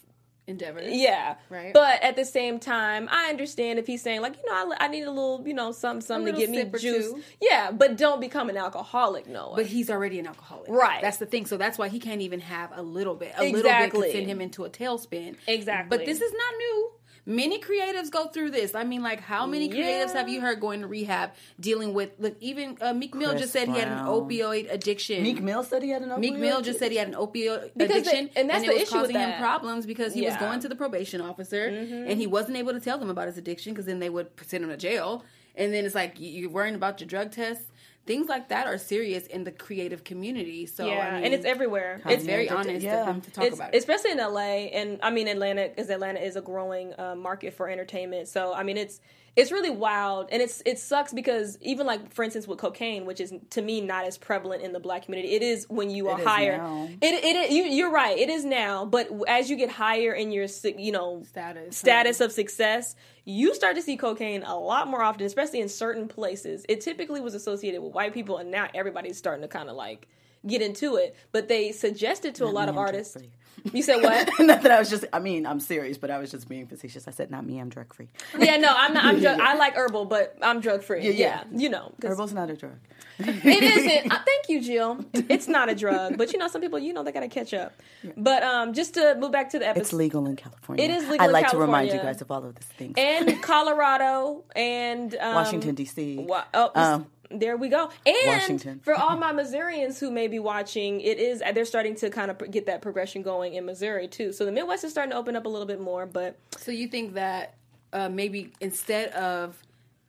[0.47, 0.85] endeavors.
[0.93, 1.35] yeah.
[1.49, 1.73] Right.
[1.73, 4.87] But at the same time, I understand if he's saying like, you know, I, I
[4.87, 7.11] need a little, you know, something, something to give me juice.
[7.11, 7.21] two.
[7.41, 9.55] Yeah, but don't become an alcoholic, Noah.
[9.57, 10.69] But he's already an alcoholic.
[10.69, 11.01] Right.
[11.01, 11.45] That's the thing.
[11.45, 13.33] So that's why he can't even have a little bit.
[13.35, 14.11] A little bit Exactly.
[14.13, 15.35] send him into a tailspin.
[15.47, 15.97] Exactly.
[15.97, 16.91] But this is not new.
[17.29, 18.73] Many creatives go through this.
[18.73, 22.11] I mean, like, how many creatives have you heard going to rehab dealing with?
[22.19, 25.23] Look, even uh, Meek Mill Chris just said he had an opioid addiction.
[25.23, 26.19] Meek Mill said he had an opioid.
[26.19, 28.73] Meek Mill just said he had an opioid Because the- addiction, and that's it the
[28.75, 30.35] was issue with causing him problems because he was Yeah.
[30.37, 30.45] Mm-hmm.
[30.45, 33.73] going to the probation officer and he wasn't able to tell them about his addiction
[33.73, 35.25] because then they would send him to jail.
[35.55, 37.65] And then it's like you- you're worrying about your drug tests.
[38.07, 40.65] Things like that are serious in the creative community.
[40.65, 42.01] So yeah, I mean, and it's everywhere.
[42.05, 43.01] It's It's very Yeah, honest yeah.
[43.01, 43.77] of him to talk it's, about it.
[43.77, 47.69] especially in LA, and I mean Atlanta, because Atlanta is a growing uh, market for
[47.69, 48.27] entertainment.
[48.29, 48.99] So I mean, it's
[49.37, 53.21] it's really wild, and it's it sucks because even like for instance with cocaine, which
[53.21, 56.19] is to me not as prevalent in the black community, it is when you are
[56.19, 56.57] higher.
[56.57, 56.89] now.
[56.99, 60.47] It it you, you're right, it is now, but as you get higher in your
[60.77, 61.77] you know Status.
[61.77, 62.95] status of success,
[63.25, 66.65] you start to see cocaine a lot more often, especially in certain places.
[66.67, 70.07] It typically was associated with white people, and now everybody's starting to kind of like
[70.45, 71.15] get into it.
[71.31, 73.17] But they suggested to a lot of artists.
[73.73, 74.29] You said what?
[74.39, 75.05] Not that I was just.
[75.11, 77.07] I mean, I'm serious, but I was just being facetious.
[77.07, 77.59] I said, "Not me.
[77.59, 79.03] I'm drug free." yeah, no, I'm not.
[79.03, 79.39] I'm drug.
[79.41, 81.03] I like herbal, but I'm drug free.
[81.03, 81.43] Yeah, yeah.
[81.51, 82.77] you know, Herbal's not a drug.
[83.19, 84.11] it isn't.
[84.17, 85.03] Uh, thank you, Jill.
[85.13, 87.73] It's not a drug, but you know, some people, you know, they gotta catch up.
[88.15, 90.85] But um, just to move back to the episode, It's legal in California.
[90.85, 92.93] It is legal I like to remind you guys of all of these things.
[92.95, 96.19] and Colorado and um, Washington D.C.
[96.19, 97.89] Wa- oh, Um, there we go.
[98.05, 98.79] And Washington.
[98.83, 102.51] for all my Missourians who may be watching, it is they're starting to kind of
[102.51, 104.31] get that progression going in Missouri too.
[104.31, 106.05] So the Midwest is starting to open up a little bit more.
[106.05, 107.55] But So you think that
[107.93, 109.57] uh, maybe instead of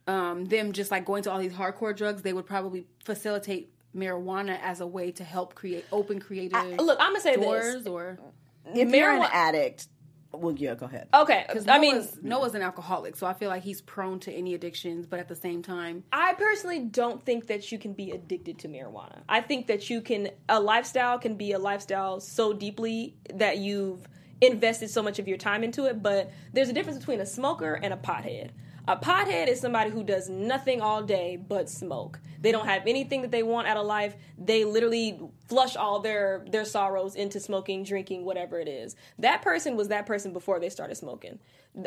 [0.07, 4.59] um, them just like going to all these hardcore drugs, they would probably facilitate marijuana
[4.61, 7.87] as a way to help create open creative look, I'm gonna say doors this.
[7.87, 8.19] or
[8.67, 9.87] if you're an marijuana- addict,
[10.31, 11.07] well, yeah, go ahead.
[11.13, 14.31] Okay, because I mean, Noah's, Noah's an alcoholic, so I feel like he's prone to
[14.31, 18.11] any addictions, but at the same time, I personally don't think that you can be
[18.11, 19.21] addicted to marijuana.
[19.27, 24.07] I think that you can a lifestyle can be a lifestyle so deeply that you've
[24.41, 27.73] invested so much of your time into it, but there's a difference between a smoker
[27.73, 28.51] and a pothead.
[28.89, 32.19] A pothead is somebody who does nothing all day but smoke.
[32.41, 34.15] They don't have anything that they want out of life.
[34.35, 38.95] They literally flush all their their sorrows into smoking, drinking, whatever it is.
[39.19, 41.37] That person was that person before they started smoking.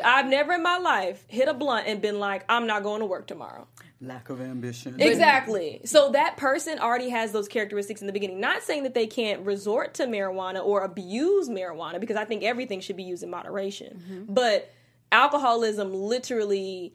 [0.01, 3.05] I've never in my life hit a blunt and been like, I'm not going to
[3.05, 3.67] work tomorrow.
[3.99, 5.01] Lack of ambition.
[5.01, 5.81] Exactly.
[5.83, 8.39] So that person already has those characteristics in the beginning.
[8.39, 12.79] Not saying that they can't resort to marijuana or abuse marijuana because I think everything
[12.79, 14.01] should be used in moderation.
[14.01, 14.33] Mm-hmm.
[14.33, 14.71] But
[15.13, 16.93] alcoholism literally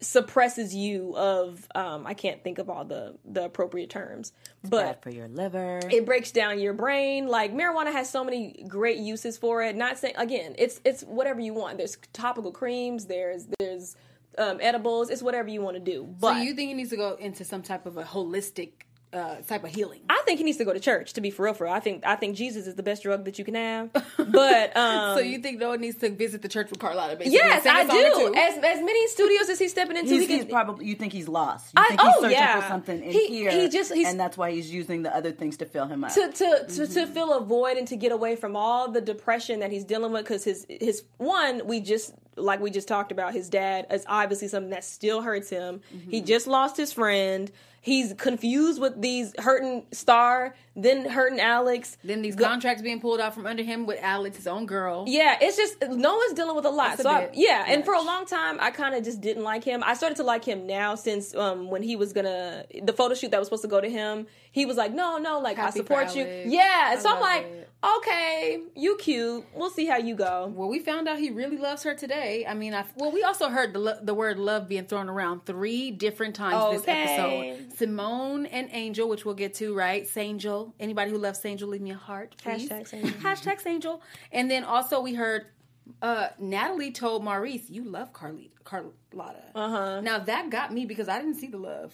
[0.00, 4.32] suppresses you of um, I can't think of all the the appropriate terms.
[4.62, 5.80] But Bad for your liver.
[5.90, 7.28] it breaks down your brain.
[7.28, 9.76] Like marijuana has so many great uses for it.
[9.76, 11.78] Not saying again, it's it's whatever you want.
[11.78, 13.06] There's topical creams.
[13.06, 13.96] There's there's
[14.36, 15.08] um, edibles.
[15.08, 16.04] It's whatever you want to do.
[16.20, 18.72] But so you think he needs to go into some type of a holistic
[19.12, 20.00] uh, type of healing?
[20.08, 21.12] I think he needs to go to church.
[21.14, 21.72] To be for real, for real.
[21.72, 23.90] I think I think Jesus is the best drug that you can have.
[24.32, 27.16] But um, so you think Noah needs to visit the church with Carlotta?
[27.16, 28.34] Basically, yes, I sing a I song or do.
[28.38, 30.86] As as many studios as he's stepping into, He's, he he's probably.
[30.86, 31.72] You think he's lost?
[31.76, 32.60] You I- think he's oh, searching yeah.
[32.60, 35.32] for something in He- here, he just- he's- and that's why he's using the other
[35.32, 36.14] things to fill him up.
[36.14, 39.60] to to to, to fill a void and to get away from all the depression
[39.60, 43.34] that he's dealing with because his his one we just like we just talked about,
[43.34, 45.80] his dad is obviously something that still hurts him.
[46.08, 47.50] He just lost his friend.
[47.84, 51.98] He's confused with these hurting Star, then hurting Alex.
[52.04, 55.04] Then these contracts being pulled out from under him with Alex, his own girl.
[55.08, 57.00] Yeah, it's just Noah's dealing with a lot.
[57.00, 59.64] A so I, yeah, and for a long time, I kind of just didn't like
[59.64, 59.82] him.
[59.84, 63.32] I started to like him now since um, when he was gonna the photo shoot
[63.32, 64.28] that was supposed to go to him.
[64.52, 66.50] He was like, "No, no, like Happy I support you." Alex.
[66.52, 67.70] Yeah, so I'm like, it.
[67.96, 69.44] "Okay, you cute.
[69.54, 72.44] We'll see how you go." Well, we found out he really loves her today.
[72.46, 75.46] I mean, I well, we also heard the lo- the word love being thrown around
[75.46, 77.72] three different times this episode.
[77.76, 80.06] Simone and Angel, which we'll get to, right?
[80.06, 80.74] Sangel.
[80.78, 82.68] Anybody who loves Sangel, leave me a heart, please.
[82.68, 83.10] Hashtag Sangel.
[83.20, 84.00] Hashtag Sangel.
[84.30, 85.46] And then also we heard
[86.02, 88.96] uh Natalie told Maurice, "You love Carly Carlotta."
[89.54, 90.00] Uh huh.
[90.00, 91.92] Now that got me because I didn't see the love.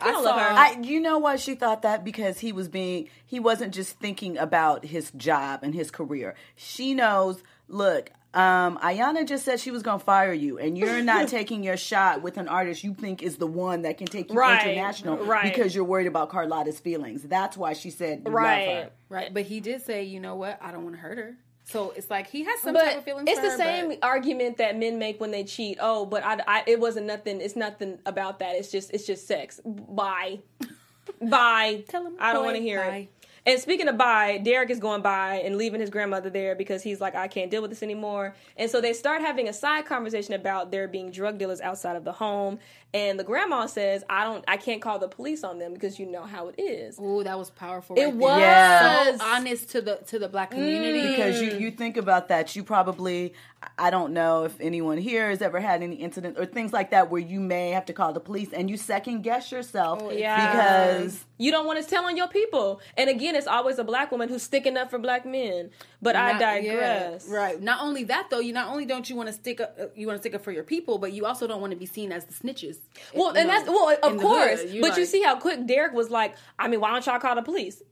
[0.00, 0.46] I don't love her.
[0.46, 2.04] I, you know why she thought that?
[2.04, 6.36] Because he was being, he wasn't just thinking about his job and his career.
[6.56, 11.02] She knows, look, um, Ayana just said she was going to fire you, and you're
[11.02, 14.30] not taking your shot with an artist you think is the one that can take
[14.30, 15.52] you Right, international right.
[15.52, 17.22] because you're worried about Carlotta's feelings.
[17.22, 18.66] That's why she said, Right.
[18.66, 18.90] love her.
[19.08, 20.58] Right, but he did say, "You know what?
[20.62, 21.36] I don't want to hurt her."
[21.70, 23.28] So it's like he has some But type of feelings.
[23.30, 25.78] it's the her, same but- argument that men make when they cheat.
[25.80, 27.40] Oh, but I, I, it wasn't nothing.
[27.40, 28.56] It's nothing about that.
[28.56, 29.60] It's just, it's just sex.
[29.64, 30.40] Bye,
[31.22, 31.84] bye.
[31.88, 32.96] Tell him, I don't want to hear bye.
[32.96, 33.08] it.
[33.46, 37.00] And speaking of bye, Derek is going by and leaving his grandmother there because he's
[37.00, 38.34] like, I can't deal with this anymore.
[38.58, 42.04] And so they start having a side conversation about there being drug dealers outside of
[42.04, 42.58] the home.
[42.92, 46.06] And the grandma says, I don't, I can't call the police on them because you
[46.06, 46.98] know how it is.
[46.98, 47.94] Ooh, that was powerful.
[47.96, 48.10] It there.
[48.10, 48.40] was.
[48.40, 49.16] Yeah.
[49.16, 52.64] so honest to the to the black community because you, you think about that you
[52.64, 53.32] probably
[53.78, 57.10] i don't know if anyone here has ever had any incident or things like that
[57.10, 60.52] where you may have to call the police and you second guess yourself yeah.
[60.52, 62.82] because You don't want to tell on your people.
[62.98, 65.70] And again, it's always a black woman who's sticking up for black men.
[66.02, 67.26] But I digress.
[67.26, 67.58] yeah, right.
[67.58, 70.06] Not only that though, you not only don't you want to stick up, uh, you
[70.06, 72.12] want to stick up for your people, but you also don't want to be seen
[72.12, 72.79] as the snitches.
[73.14, 74.62] Well, and know, that's well, of course.
[74.62, 74.80] hood.
[74.82, 77.42] but you see how quick Derek was like, I mean, why don't y'all call the
[77.42, 77.82] police?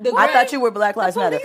[0.00, 1.38] The I gra- thought you were Black Lives Matter.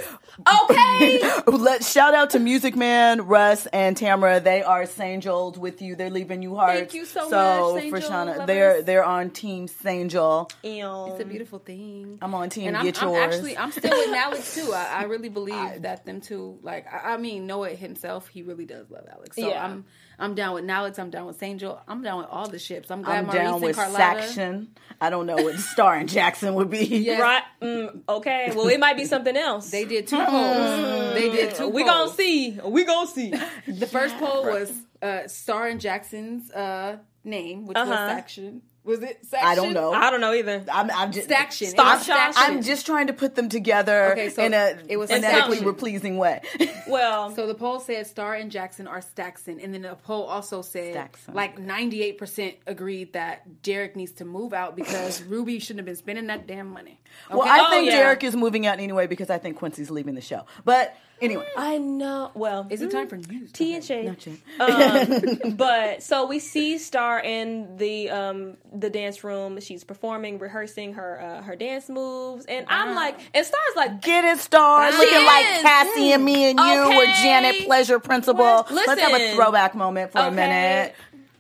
[0.63, 1.21] Okay.
[1.47, 4.39] Let's shout out to Music Man, Russ, and Tamara.
[4.39, 5.95] They are Sangels with you.
[5.95, 6.79] They're leaving you hearts.
[6.79, 10.51] Thank you so so much, for Sangel Shauna, they're they're on Team Sangel.
[10.63, 12.17] It's a beautiful thing.
[12.23, 13.35] I'm on Team and I'm, Get I'm Yours.
[13.35, 14.71] actually I'm still with Alex too.
[14.73, 16.57] I, I really believe that them two.
[16.63, 19.35] Like I, I mean, Noah himself, he really does love Alex.
[19.35, 19.63] So Yeah.
[19.63, 19.85] I'm
[20.19, 20.99] I'm down with Alex.
[20.99, 21.81] I'm down with Angel.
[21.87, 22.91] I'm down with all the ships.
[22.91, 24.21] I'm glad I'm Maurice down with Carlotta.
[24.23, 24.75] Saction.
[24.99, 27.09] I don't know what Star and Jackson would be.
[27.09, 27.43] Right.
[27.61, 28.51] Mm, okay.
[28.53, 29.71] Well, it might be something else.
[29.71, 31.13] They did two polls.
[31.13, 31.69] They did two.
[31.69, 31.91] we polls.
[32.09, 32.59] gonna see.
[32.65, 33.33] We gonna see.
[33.67, 38.07] The first poll was uh, Star and Jackson's uh, name, which was Uh-huh.
[38.09, 38.61] Saction.
[38.89, 39.47] Was it Saction?
[39.47, 39.93] I don't know.
[39.93, 40.63] I don't know either.
[40.71, 41.67] I'm, I'm just Staction.
[41.67, 44.97] It Star was I'm just trying to put them together Okay, so in a it
[44.97, 45.75] was phonetically Staction.
[45.75, 46.41] pleasing way.
[46.87, 50.63] Well, So the poll said Star and Jackson are Staxon, and then the poll also
[50.63, 51.35] said Staxon.
[51.35, 56.27] like 98% agreed that Derek needs to move out because Ruby shouldn't have been spending
[56.27, 56.99] that damn money.
[57.29, 57.97] well, I Oh, think yeah.
[57.99, 60.45] Derek is moving out anyway because I think Quincy's leaving the show.
[60.65, 62.31] But anyway, I know.
[62.33, 63.51] Well, Is it time for news?
[63.51, 64.05] tea and shade?
[64.05, 64.37] not yet.
[64.59, 69.59] Um, but so we see Star in the um the dance room.
[69.59, 74.25] She's performing, rehearsing her uh, her dance moves, and I'm like, and Star's like, Get
[74.25, 74.91] it, Star.
[74.91, 75.61] She Looking like is.
[75.61, 77.13] Cassie and me and you or Okay.
[77.23, 78.43] Janet Pleasure Principle.
[78.43, 78.71] What?
[78.71, 80.95] Let's have a throwback moment for a minute.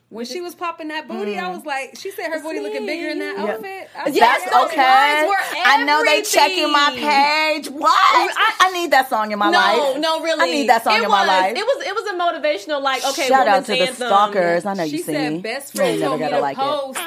[0.09, 1.53] When she was popping that booty, I hmm.
[1.53, 3.43] was like, she said her booty looking bigger in that Yeah.
[3.43, 3.89] outfit.
[3.95, 5.29] I Yes, said, okay.
[5.63, 7.69] I know they checking my page.
[7.69, 7.93] What?
[7.93, 9.77] I, need that song in my no, life.
[9.77, 11.55] no, no, really, I need that song it in was, my life.
[11.55, 14.65] It was it was a motivational, like, okay, Shout out woman's to the stalkers.
[14.65, 15.41] I know you She see said me.
[15.41, 16.61] best friend never told me gotta to like it.
[16.61, 16.99] post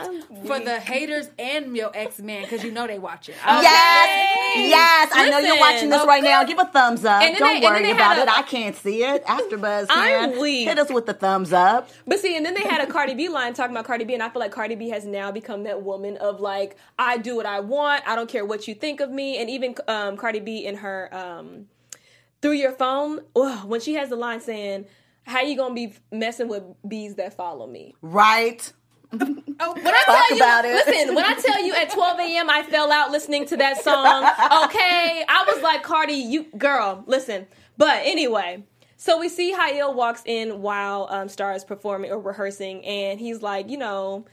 [0.46, 3.34] for the haters and your ex man because you know they watching.
[3.44, 4.68] I was Yes, Okay.
[4.68, 5.10] yes.
[5.14, 6.44] I know you're watching this right now.
[6.44, 7.22] Give a thumbs up.
[7.22, 8.28] Don't they- worry about had it.
[8.28, 9.24] I can't see it.
[9.24, 11.88] AfterBuzz I'm Hit us with the thumbs up.
[12.06, 14.22] But see, and then they had a Cardi B line talking about Cardi B, and
[14.22, 17.46] I feel like Cardi B has now become that woman of like, I do what
[17.46, 18.06] I want.
[18.06, 19.38] I don't care what you think of me.
[19.38, 21.66] And even um, Cardi B in her um,
[22.40, 24.86] through your phone, ugh, when she has the line saying,
[25.24, 28.72] "How you gonna be messing with bees that follow me?" Right.
[29.60, 30.74] Oh, when I Talk tell you, about it.
[30.86, 32.48] listen, when I tell you at 12 a.m.
[32.50, 34.24] I fell out listening to that song,
[34.64, 37.46] okay, I was like, Cardi, you girl, listen.
[37.76, 38.64] But anyway,
[39.02, 43.42] so we see Hail walks in while um, Star is performing or rehearsing, and he's
[43.42, 44.24] like, you know,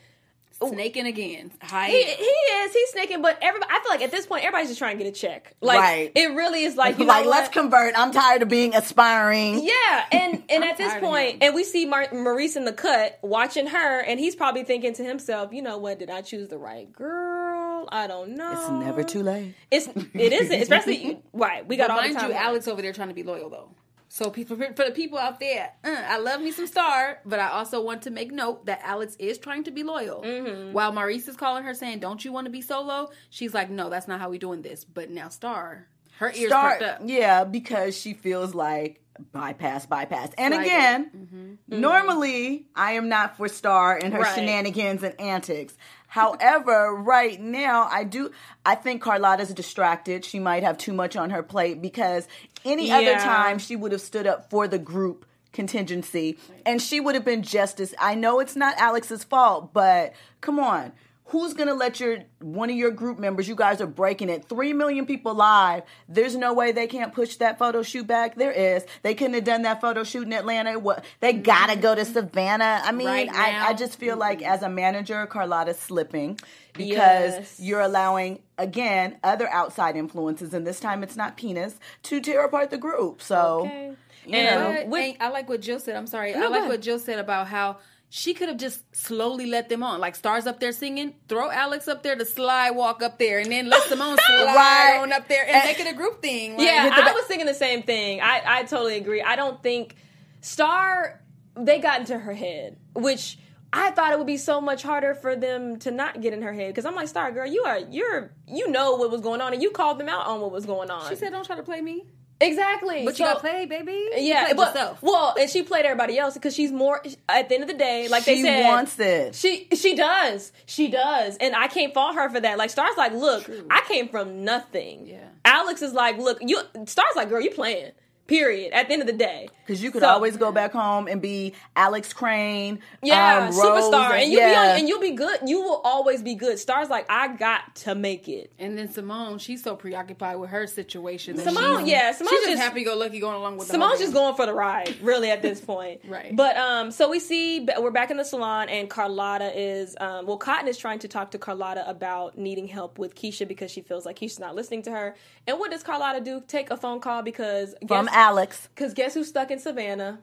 [0.51, 1.51] snaking again.
[1.63, 1.87] Hi.
[1.87, 4.77] he, he is, he's snaking, but everybody, I feel like at this point, everybody's just
[4.77, 5.55] trying to get a check.
[5.59, 6.11] Like, Right.
[6.13, 7.53] it really is like, you like, know let's what?
[7.53, 7.97] convert.
[7.97, 9.63] I'm tired of being aspiring.
[9.63, 13.65] Yeah, and and at this point, and we see Mar- Maurice in the cut watching
[13.67, 15.97] her, and he's probably thinking to himself, you know what?
[15.97, 17.87] Did I choose the right girl?
[17.91, 18.51] I don't know.
[18.51, 19.55] It's never too late.
[19.71, 21.65] It's it isn't, especially right.
[21.67, 22.29] We got But all the mind time.
[22.29, 23.69] you, Alex over there trying to be loyal though.
[24.11, 27.49] So people, for the people out there, uh, I love me some Star, but I
[27.49, 30.23] also want to make note that Alex is trying to be loyal.
[30.23, 30.73] Mm-hmm.
[30.73, 33.89] While Maurice is calling her saying, "Don't you want to be solo?" She's like, "No,
[33.89, 37.01] that's not how we doing this." But now Star, her ears perked up.
[37.05, 40.31] yeah, because she feels like bypass, bypass.
[40.39, 40.61] And it.
[40.61, 44.35] again, normally I am not for Star and her Right.
[44.35, 45.77] shenanigans and antics.
[46.09, 48.31] However, right now I do.
[48.65, 50.25] I think Carlotta's distracted.
[50.25, 52.27] She might have too much on her plate because
[52.65, 57.13] any other time she would have stood up for the group contingency and she would
[57.13, 57.93] have been just as.
[57.99, 60.93] I know it's not Alex's fault, but come on.
[61.29, 63.47] Who's gonna let your one of your group members?
[63.47, 64.45] You guys are breaking it.
[64.49, 65.83] Three million people live.
[66.07, 68.35] There's no way they can't push that photo shoot back.
[68.35, 68.83] There is.
[69.03, 70.79] They couldn't have done that photo shoot in Atlanta.
[70.79, 71.05] What?
[71.19, 71.43] They mm-hmm.
[71.43, 72.81] gotta go to Savannah.
[72.83, 74.21] I mean, Right I, I just feel mm-hmm.
[74.21, 76.39] like as a manager, Carlotta's slipping
[76.73, 77.59] because Yes.
[77.59, 82.71] you're allowing again other outside influences, and this time it's not penis to tear apart
[82.71, 83.21] the group.
[83.21, 83.65] So.
[83.65, 83.95] Okay.
[84.25, 84.91] You And know.
[84.91, 85.95] With- and I like what Jill said.
[85.95, 86.33] I'm sorry.
[86.33, 87.77] No, I like what Jill said about how
[88.11, 89.99] she could have just slowly let them on.
[89.99, 93.51] Like stars up there singing, throw Alex up there to slide walk up there, and
[93.51, 94.99] then let Simone slide Right.
[95.01, 96.57] on up there and, And- make it a group thing.
[96.57, 98.19] Like, Yeah, I was thinking the same thing.
[98.21, 99.21] I, I totally agree.
[99.21, 99.95] I don't think
[100.41, 101.21] Star
[101.55, 103.37] they got into her head, which
[103.71, 106.53] I thought it would be so much harder for them to not get in her
[106.53, 109.53] head because I'm like, Star girl, you are you're you know what was going on
[109.53, 111.07] and you called them out on what was going on.
[111.09, 112.05] She said, "Don't try to play me,
[112.41, 114.09] exactly, but you So- got play, baby.
[114.15, 114.97] Yeah, played but yourself.
[115.01, 117.01] well, and she played everybody else because she's more.
[117.27, 119.35] At the end of the day, like they She said, wants it.
[119.35, 122.57] She she does, she does, and I can't fault her for that.
[122.57, 125.07] Like Star's like, look, I came from nothing.
[125.07, 125.17] Yeah.
[125.45, 126.59] Alex is like, look, you.
[126.85, 127.91] Star's like, girl, you playing.
[128.27, 128.73] Period.
[128.73, 131.21] At the end of the day, Because you could So- always go back home and
[131.21, 135.41] be Alex Crane, yeah, um, Rose, superstar, and you'll be on, and you'll be good.
[135.45, 136.57] You will always be good.
[136.57, 138.51] Star's like, I got to make it.
[138.57, 141.35] And then Simone, she's so preoccupied with her situation.
[141.35, 143.91] that Simone, she's, yeah, Simone's she's just just- happy go lucky going along with Simone's
[143.91, 146.01] whole just going for the ride, really, at this point.
[146.09, 146.35] Right.
[146.35, 150.37] But um, so we see we're back in the salon, and Carlotta is um, well,
[150.37, 154.03] Cotton is trying to talk to Carlotta about needing help with Keisha because she feels
[154.07, 155.15] like Keisha's not listening to her.
[155.45, 156.41] And what does Carlotta do?
[156.47, 158.67] Take a phone call because from guess, Alex.
[158.73, 160.19] because guess who's stuck in Savannah?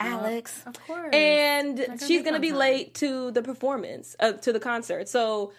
[0.00, 0.62] Alex.
[0.66, 1.10] Of course.
[1.12, 2.58] and gonna she's going to be time.
[2.58, 5.52] late to the performance uh, to the concert so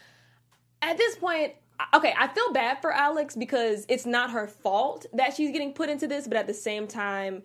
[0.82, 1.54] at this point
[1.94, 5.90] okay i feel bad for alex because it's not her fault that she's getting put
[5.90, 7.44] into this but at the same time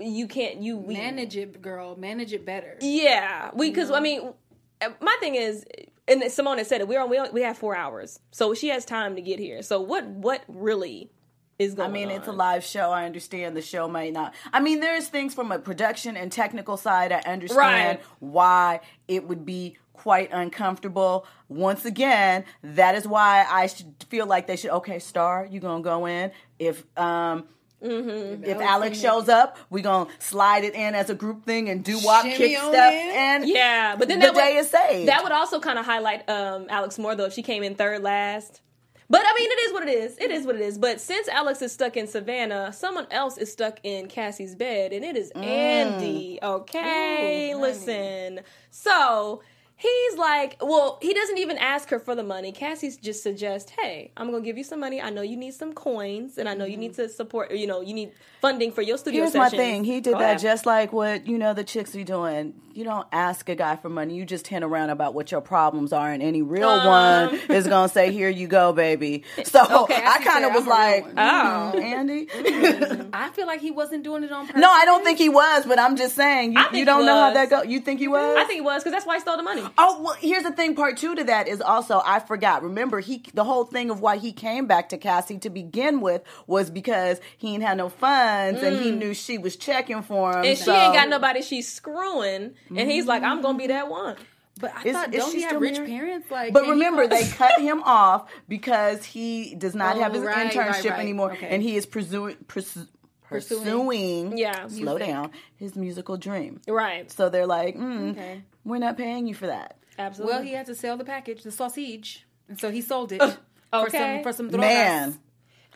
[0.00, 1.96] you can't you we, manage it, girl.
[1.96, 2.76] Manage it better.
[2.80, 4.32] yeah we because i mean
[4.80, 5.64] uh, my thing is
[6.06, 8.68] and simone has said it we're on we, on, we have four hours so she
[8.68, 11.10] has time to get here so what what really
[11.58, 12.90] is I mean, on it's a live show.
[12.90, 14.32] I understand the show might not.
[14.52, 17.10] I mean, there's things from a production and technical side.
[17.10, 18.00] I understand Right.
[18.20, 21.26] why it would be quite uncomfortable.
[21.48, 24.70] Once again, that is why I should feel like they should.
[24.70, 27.44] Okay, Star, you gonna go in if um.
[27.82, 28.42] Mm-hmm.
[28.42, 31.96] If Alex shows up, we're gonna slide it in as a group thing and do
[32.02, 35.08] walk, kick on step, and Yeah, but then the that would, day is saved.
[35.08, 38.02] That would also kind of highlight um, Alex more though if she came in third
[38.02, 38.62] last.
[39.10, 40.18] But I mean, it is what it is.
[40.18, 40.76] It is what it is.
[40.76, 45.04] But since Alex is stuck in Savannah, someone else is stuck in Cassie's bed, and
[45.04, 45.44] it is Mm.
[45.44, 46.38] Andy.
[46.42, 48.40] Okay, listen.
[48.70, 49.42] So
[49.76, 52.52] he's like, well, he doesn't even ask her for the money.
[52.52, 55.00] Cassie just suggests, hey, I'm gonna give you some money.
[55.00, 57.50] I know you need some coins, and I know you need to support.
[57.52, 59.36] You know, you need funding for your studio Mm-hmm.
[59.38, 59.84] Here's my thing.
[59.84, 60.38] He did Go that ahead.
[60.40, 62.54] just like what you know the chicks be doing.
[62.74, 64.14] You don't ask a guy for money.
[64.14, 67.88] You just hint around about what your problems are, and any real one is gonna
[67.88, 69.82] say, "Here you go, baby." So Um.
[69.84, 70.58] Okay, I I kind of that.
[70.58, 71.14] was I'm a real like, one.
[71.18, 71.72] Oh.
[71.74, 73.08] "Mm, Andy.
[73.12, 74.60] I feel like he wasn't doing it on purpose.
[74.60, 76.52] no, I don't think he was, but I'm just saying.
[76.52, 77.62] You, you don't know how that go.
[77.62, 78.36] You think he was?
[78.36, 79.64] I think he was because that's why he stole the money.
[79.76, 80.76] Oh well, here's the thing.
[80.76, 82.62] Part two to that is also I forgot.
[82.62, 86.22] Remember, he the whole thing of why he came back to Cassie to begin with
[86.46, 87.88] was because he ain't had no
[88.28, 90.44] funds and he knew she was checking for him.
[90.44, 90.48] Mm.
[90.50, 94.16] and she ain't got nobody she's screwing, and he's like, "I'm gonna be that one."
[94.60, 95.88] But I Is- thought, is don't she he have still rich married?
[95.90, 96.30] parents?
[96.32, 100.50] Like, But remember, they cut him off because he does not Oh, have his right,
[100.50, 101.00] internship right, right.
[101.00, 101.46] anymore, Okay.
[101.48, 102.88] and he is pursuing pursu-
[103.28, 104.36] pursuing.
[104.36, 104.66] Yeah.
[104.66, 105.06] slow Music.
[105.14, 106.60] down his musical dream.
[106.66, 107.10] Right.
[107.10, 108.42] So they're like, mm, Okay.
[108.64, 109.76] we're not paying you for that.
[109.98, 110.34] Absolutely.
[110.34, 113.36] well, he had to sell the package, the sausage, and so he sold it for
[113.72, 113.98] okay.
[113.98, 114.60] some for some drogas.
[114.60, 115.18] Man,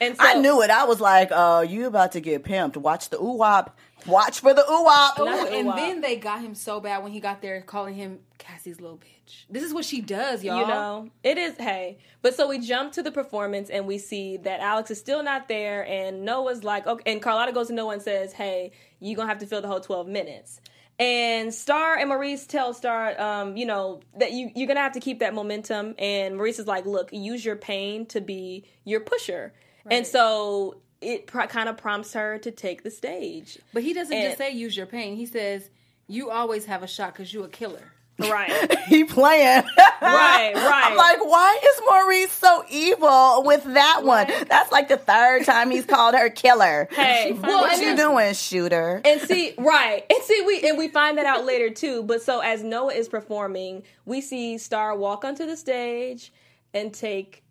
[0.03, 0.71] and so, I knew it.
[0.71, 2.77] I was like, "Oh, you about to get pimped?
[2.77, 3.77] Watch the ooh wop.
[4.07, 7.13] Watch for the ooh wop." Oh, the and then they got him so bad when
[7.13, 9.45] he got there, calling him Cassie's little bitch.
[9.49, 10.61] This is what she does, y'all.
[10.61, 11.57] You know, it is.
[11.57, 15.23] Hey, but so we jump to the performance and we see that Alex is still
[15.23, 19.17] not there, and Noah's like, okay, and Carlotta goes to Noah and says, "Hey, you're
[19.17, 20.61] gonna have to fill the whole twelve minutes."
[20.99, 25.01] And Star and Maurice tell Star, um, you know, that you you're gonna have to
[25.01, 25.95] keep that momentum.
[25.99, 29.53] And Maurice is like, "Look, use your pain to be your pusher."
[29.91, 33.59] And so it pr- kind of prompts her to take the stage.
[33.73, 35.17] But he doesn't And- just say use your pain.
[35.17, 35.69] He says
[36.07, 37.93] you always have a shot because you're a killer.
[38.19, 39.65] Right, he playing.
[39.79, 40.85] right, right.
[40.87, 44.27] I'm like, why is Maurice so evil with that one?
[44.49, 46.89] That's like the third time he's called her killer.
[46.93, 49.01] Hey, well, what you doing, shooter?
[49.05, 52.03] And see, right, and see, we and we find that out later too.
[52.03, 56.33] But so as Noah is performing, we see Star walk onto the stage
[56.75, 57.43] and take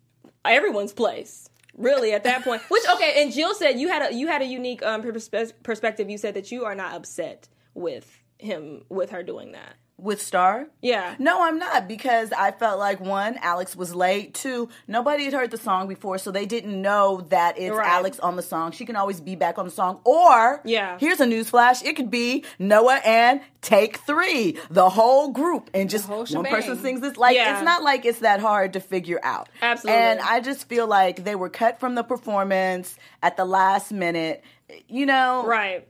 [0.44, 1.48] everyone's place.
[1.76, 4.44] Really, at that point, which okay, and Jill said you had a you had a
[4.44, 6.10] unique um, perspe- perspective.
[6.10, 9.76] You said that you are not upset with him with her doing that.
[10.02, 10.66] With Star?
[10.80, 11.14] Yeah.
[11.18, 14.34] No, I'm not because I felt like one, Alex was late.
[14.34, 17.88] Two, nobody had heard the song before, so they didn't know that it's Right.
[17.88, 18.72] Alex on the song.
[18.72, 20.00] She can always be back on the song.
[20.04, 20.98] Or, Yeah.
[20.98, 25.88] here's a news flash: it could be Noah and Take Three, the whole group, and
[25.88, 27.16] just one person sings this.
[27.16, 27.54] Like Yeah.
[27.56, 29.48] it's not like it's that hard to figure out.
[29.62, 30.00] Absolutely.
[30.02, 34.42] And I just feel like they were cut from the performance at the last minute.
[34.88, 35.86] You know, Right,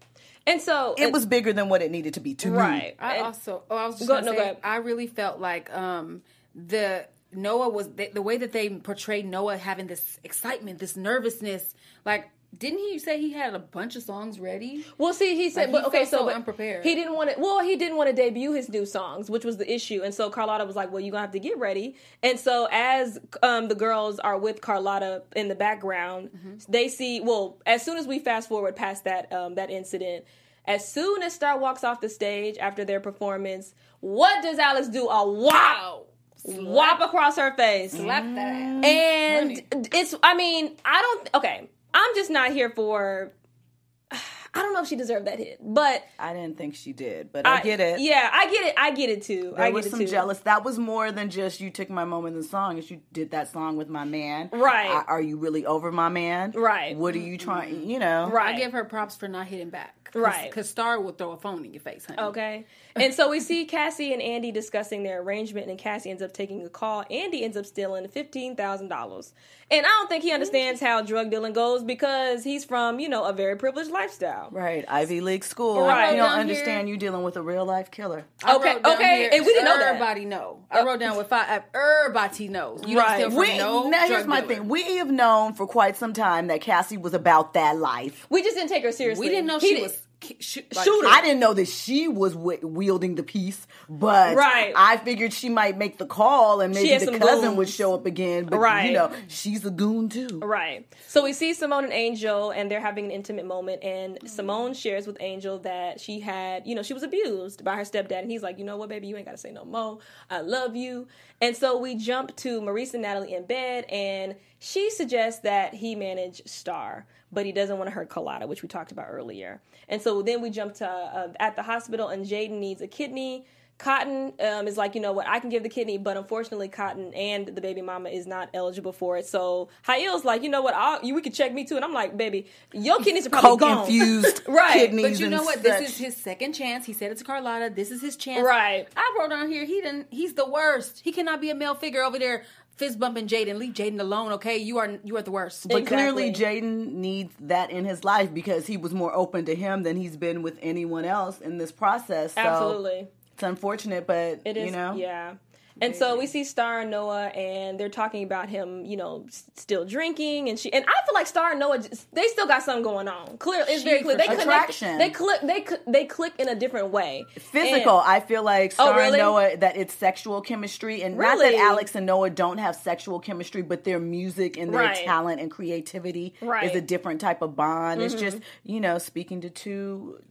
[0.46, 2.56] and so It was bigger than what it needed to be to me.
[2.56, 2.96] right.
[2.98, 4.56] I And- also, oh, I was just Go- gonna no, say, ahead.
[4.64, 6.22] I really felt like um,
[6.54, 11.74] the Noah was the, the way that they portrayed Noah having this excitement, this nervousness.
[12.04, 14.84] Like, didn't he say he had a bunch of songs ready?
[14.98, 16.84] Well, see, he said, Like, he but okay, felt so, so but unprepared.
[16.84, 17.40] He didn't want to.
[17.40, 20.02] Well, he didn't want to debut his new songs, which was the issue.
[20.02, 23.18] And so Carlotta was like, "Well, you're gonna have to get ready." And so as
[23.42, 26.70] um, the girls are with Carlotta in the background, Mm-hmm.
[26.70, 27.20] they see.
[27.20, 30.24] Well, as soon as we fast forward past that um, that incident,
[30.66, 35.08] as soon as Star walks off the stage after their performance, what does Alice do?
[35.08, 36.04] A wow.
[36.44, 37.92] Whop across her face.
[37.92, 38.84] Slap that ass.
[38.84, 39.62] And
[39.94, 43.32] it's, I mean, I don't, okay, I'm just not here for,
[44.10, 44.18] I
[44.60, 47.62] don't know if she deserved that hit, but I didn't think she did, but I,
[47.62, 48.00] get it.
[48.00, 48.74] Yeah, I get it.
[48.76, 49.54] I get it too.
[49.56, 50.06] There I was get it some too.
[50.08, 50.38] jealous.
[50.40, 52.76] That was more than just you took my moment in the song.
[52.76, 54.50] Is you did that song with my man.
[54.52, 54.90] Right.
[54.90, 56.50] I- are you really over my man?
[56.52, 56.96] Right.
[56.96, 57.88] What are you trying?
[57.88, 58.28] You know.
[58.30, 58.54] Right.
[58.54, 60.10] I give her props for not hitting back.
[60.12, 60.50] Cause, Right.
[60.50, 62.20] Because Star will throw a phone in your face, honey.
[62.20, 62.66] Okay.
[62.96, 66.64] And so we see Cassie and Andy discussing their arrangement, and Cassie ends up taking
[66.64, 67.04] a call.
[67.10, 69.32] Andy ends up stealing $15,000.
[69.70, 73.24] And I don't think he understands how drug dealing goes because he's from, you know,
[73.24, 74.48] a very privileged lifestyle.
[74.50, 74.84] Right.
[74.86, 75.80] Ivy League school.
[75.86, 76.10] Right.
[76.10, 78.26] You don't understand here- you dealing with a real life killer.
[78.44, 79.94] I Okay, okay, here, and we didn't know that.
[79.94, 80.58] Everybody know.
[80.70, 81.62] I wrote down with five.
[81.74, 82.82] Uh, everybody knows.
[82.86, 83.20] You Right.
[83.20, 84.54] don't steal We, no now here's my dealer.
[84.56, 84.68] thing.
[84.68, 88.26] We have known for quite some time that Cassie was about that life.
[88.28, 89.26] We just didn't take her seriously.
[89.26, 89.98] We didn't know He she did- was ki-
[90.40, 91.08] sh- like, Shooter.
[91.08, 94.72] I didn't know that she was wi- wielding the piece, but Right.
[94.76, 98.44] I figured she might make the call and maybe the cousin would show up again.
[98.46, 98.86] But Right.
[98.86, 100.40] you know, she's a goon too.
[100.42, 100.86] Right.
[101.08, 103.82] So we see Simone and Angel, and they're having an intimate moment.
[103.82, 104.28] And mm.
[104.28, 108.20] Simone shares with Angel that she had, you know, she was abused by her stepdad.
[108.20, 109.98] And he's like, you know what, baby, you ain't got to say no more.
[110.30, 111.08] I love you.
[111.40, 115.96] And so we jump to Maurice and Natalie in bed, and she suggests that he
[115.96, 119.60] manage Star, but he doesn't want to hurt Carlotta, which we talked about earlier.
[119.88, 123.44] And so then we jump to uh, at the hospital, and Jaden needs a kidney.
[123.78, 127.12] Cotton um, is like, you know what, I can give the kidney, but unfortunately, Cotton
[127.14, 129.26] and the baby mama is not eligible for it.
[129.26, 131.74] So Hail's like, you know what, I'll, you, we could check me too.
[131.74, 133.78] And I'm like, baby, your kidneys are probably Coke gone.
[133.80, 134.74] infused Right.
[134.74, 135.18] kidneys.
[135.18, 135.54] But you know what?
[135.54, 135.62] such.
[135.64, 136.86] This is his second chance.
[136.86, 137.72] He said it to Carlotta.
[137.74, 138.44] This is his chance.
[138.46, 138.86] Right.
[138.96, 139.64] I wrote down here.
[139.64, 140.06] He didn't.
[140.10, 141.00] He's the worst.
[141.02, 142.44] He cannot be a male figure over there.
[142.76, 143.58] Fist bumping Jaden.
[143.58, 144.32] Leave Jaden alone.
[144.32, 144.56] Okay.
[144.58, 144.98] You are.
[145.04, 145.68] You are the worst.
[145.68, 149.82] But clearly, Jaden needs that in his life because he was more open to him
[149.82, 152.32] than he's been with anyone else in this process.
[152.34, 153.08] So Absolutely.
[153.34, 155.34] it's unfortunate, but It is, you know, yeah.
[155.80, 159.44] And so we see Star and Noah, and they're talking about him, you know, s-
[159.56, 160.72] still drinking, and she.
[160.72, 163.38] And I feel like Star and Noah, just, they still got something going on.
[163.38, 164.16] Clear, it's very clear.
[164.16, 164.42] They connect.
[164.42, 164.98] Attraction.
[164.98, 165.40] They click.
[165.42, 167.24] They cl- they click in a different way.
[167.38, 168.00] physical.
[168.00, 169.18] And- I feel like Star Oh, really?
[169.18, 173.18] and Noah that it's sexual chemistry, and not that Alex and Noah don't have sexual
[173.20, 175.04] chemistry, but their music and their Right.
[175.04, 176.64] talent and creativity Right.
[176.64, 176.76] Mm-hmm.
[176.76, 178.02] is a different type of bond.
[178.02, 180.22] It's just you know speaking to two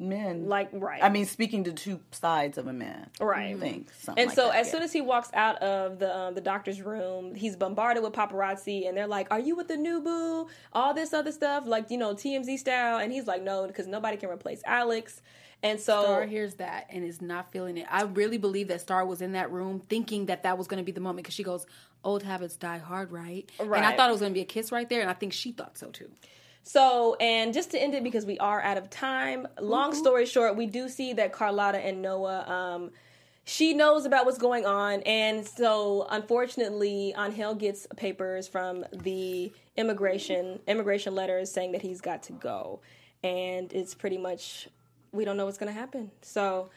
[0.00, 1.02] men, Like, right.
[1.02, 3.58] I mean, speaking to two sides of a man, Right.
[3.58, 4.72] Thing, something And like so, that, as yeah.
[4.72, 8.88] soon as he walks out of the um, the doctor's room, he's bombarded with paparazzi,
[8.88, 11.98] and they're like, "Are you with the new boo?" All this other stuff, like you
[11.98, 15.20] know TMZ style, and he's like, "No," because nobody can replace Alex.
[15.62, 17.86] And so, Star hears that and is not feeling it.
[17.90, 20.84] I really believe that Star was in that room thinking that that was going to
[20.84, 21.66] be the moment because she goes,
[22.02, 23.76] "Old habits die hard, right?" Right.
[23.76, 25.34] And I thought it was going to be a kiss right there, and I think
[25.34, 26.10] she thought so too.
[26.72, 30.54] So, and just to end it because we are out of time, long story short,
[30.54, 32.92] we do see that Carlotta and Noah, um,
[33.42, 35.00] she knows about what's going on.
[35.00, 42.22] And so, unfortunately, Angel gets papers from the immigration, immigration letters saying that he's got
[42.24, 42.78] to go.
[43.24, 44.68] And it's pretty much,
[45.10, 46.12] we don't know what's going to happen.
[46.22, 46.70] So,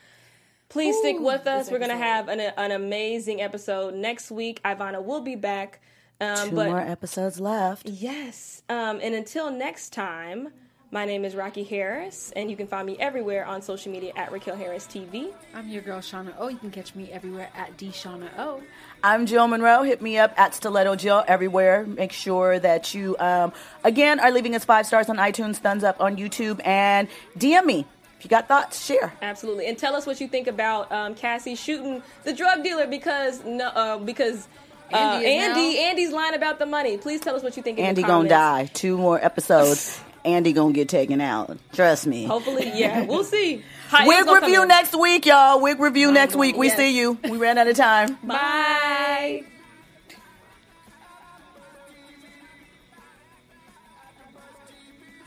[0.69, 1.69] please stick with us.
[1.69, 4.59] We're going to have an, an amazing episode next week.
[4.65, 5.81] Ivana will be back.
[6.23, 7.89] Um, Two but more episodes left.
[7.89, 10.49] yes, um, and until next time,
[10.89, 14.31] my name is Rocky Harris, and you can find me everywhere on social media at
[14.31, 15.33] Raquel Harris TV.
[15.53, 16.47] I'm your girl Shauna O.
[16.47, 18.61] You can catch me everywhere at D Shauna O.
[19.03, 19.83] I'm Jill Monroe.
[19.83, 21.83] Hit me up at Stiletto Jill everywhere.
[21.85, 23.51] Make sure that you, um,
[23.83, 27.85] again, are leaving us five stars on iTunes, thumbs up on YouTube, and DM me.
[28.17, 29.11] If you got thoughts, share.
[29.21, 33.43] Absolutely, and tell us what you think about um, Cassie shooting the drug dealer because
[33.43, 34.47] no, uh, because.
[34.93, 36.97] Uh, Andy is Andy, now- Andy's lying about the money.
[36.97, 37.77] Please tell us what you think.
[37.77, 38.69] in the Andy gonna die.
[38.73, 39.99] Two more episodes.
[40.25, 41.57] Andy gonna get taken out.
[41.73, 42.23] Trust me.
[42.23, 43.55] Hopefully, yeah, we'll see.
[44.05, 45.59] Wig A's gonna come review next week, y'all.
[45.61, 46.55] Wig review next week.
[46.55, 46.77] We Yes.
[46.77, 47.17] see you.
[47.23, 48.17] We ran out of time.
[48.23, 49.43] Bye.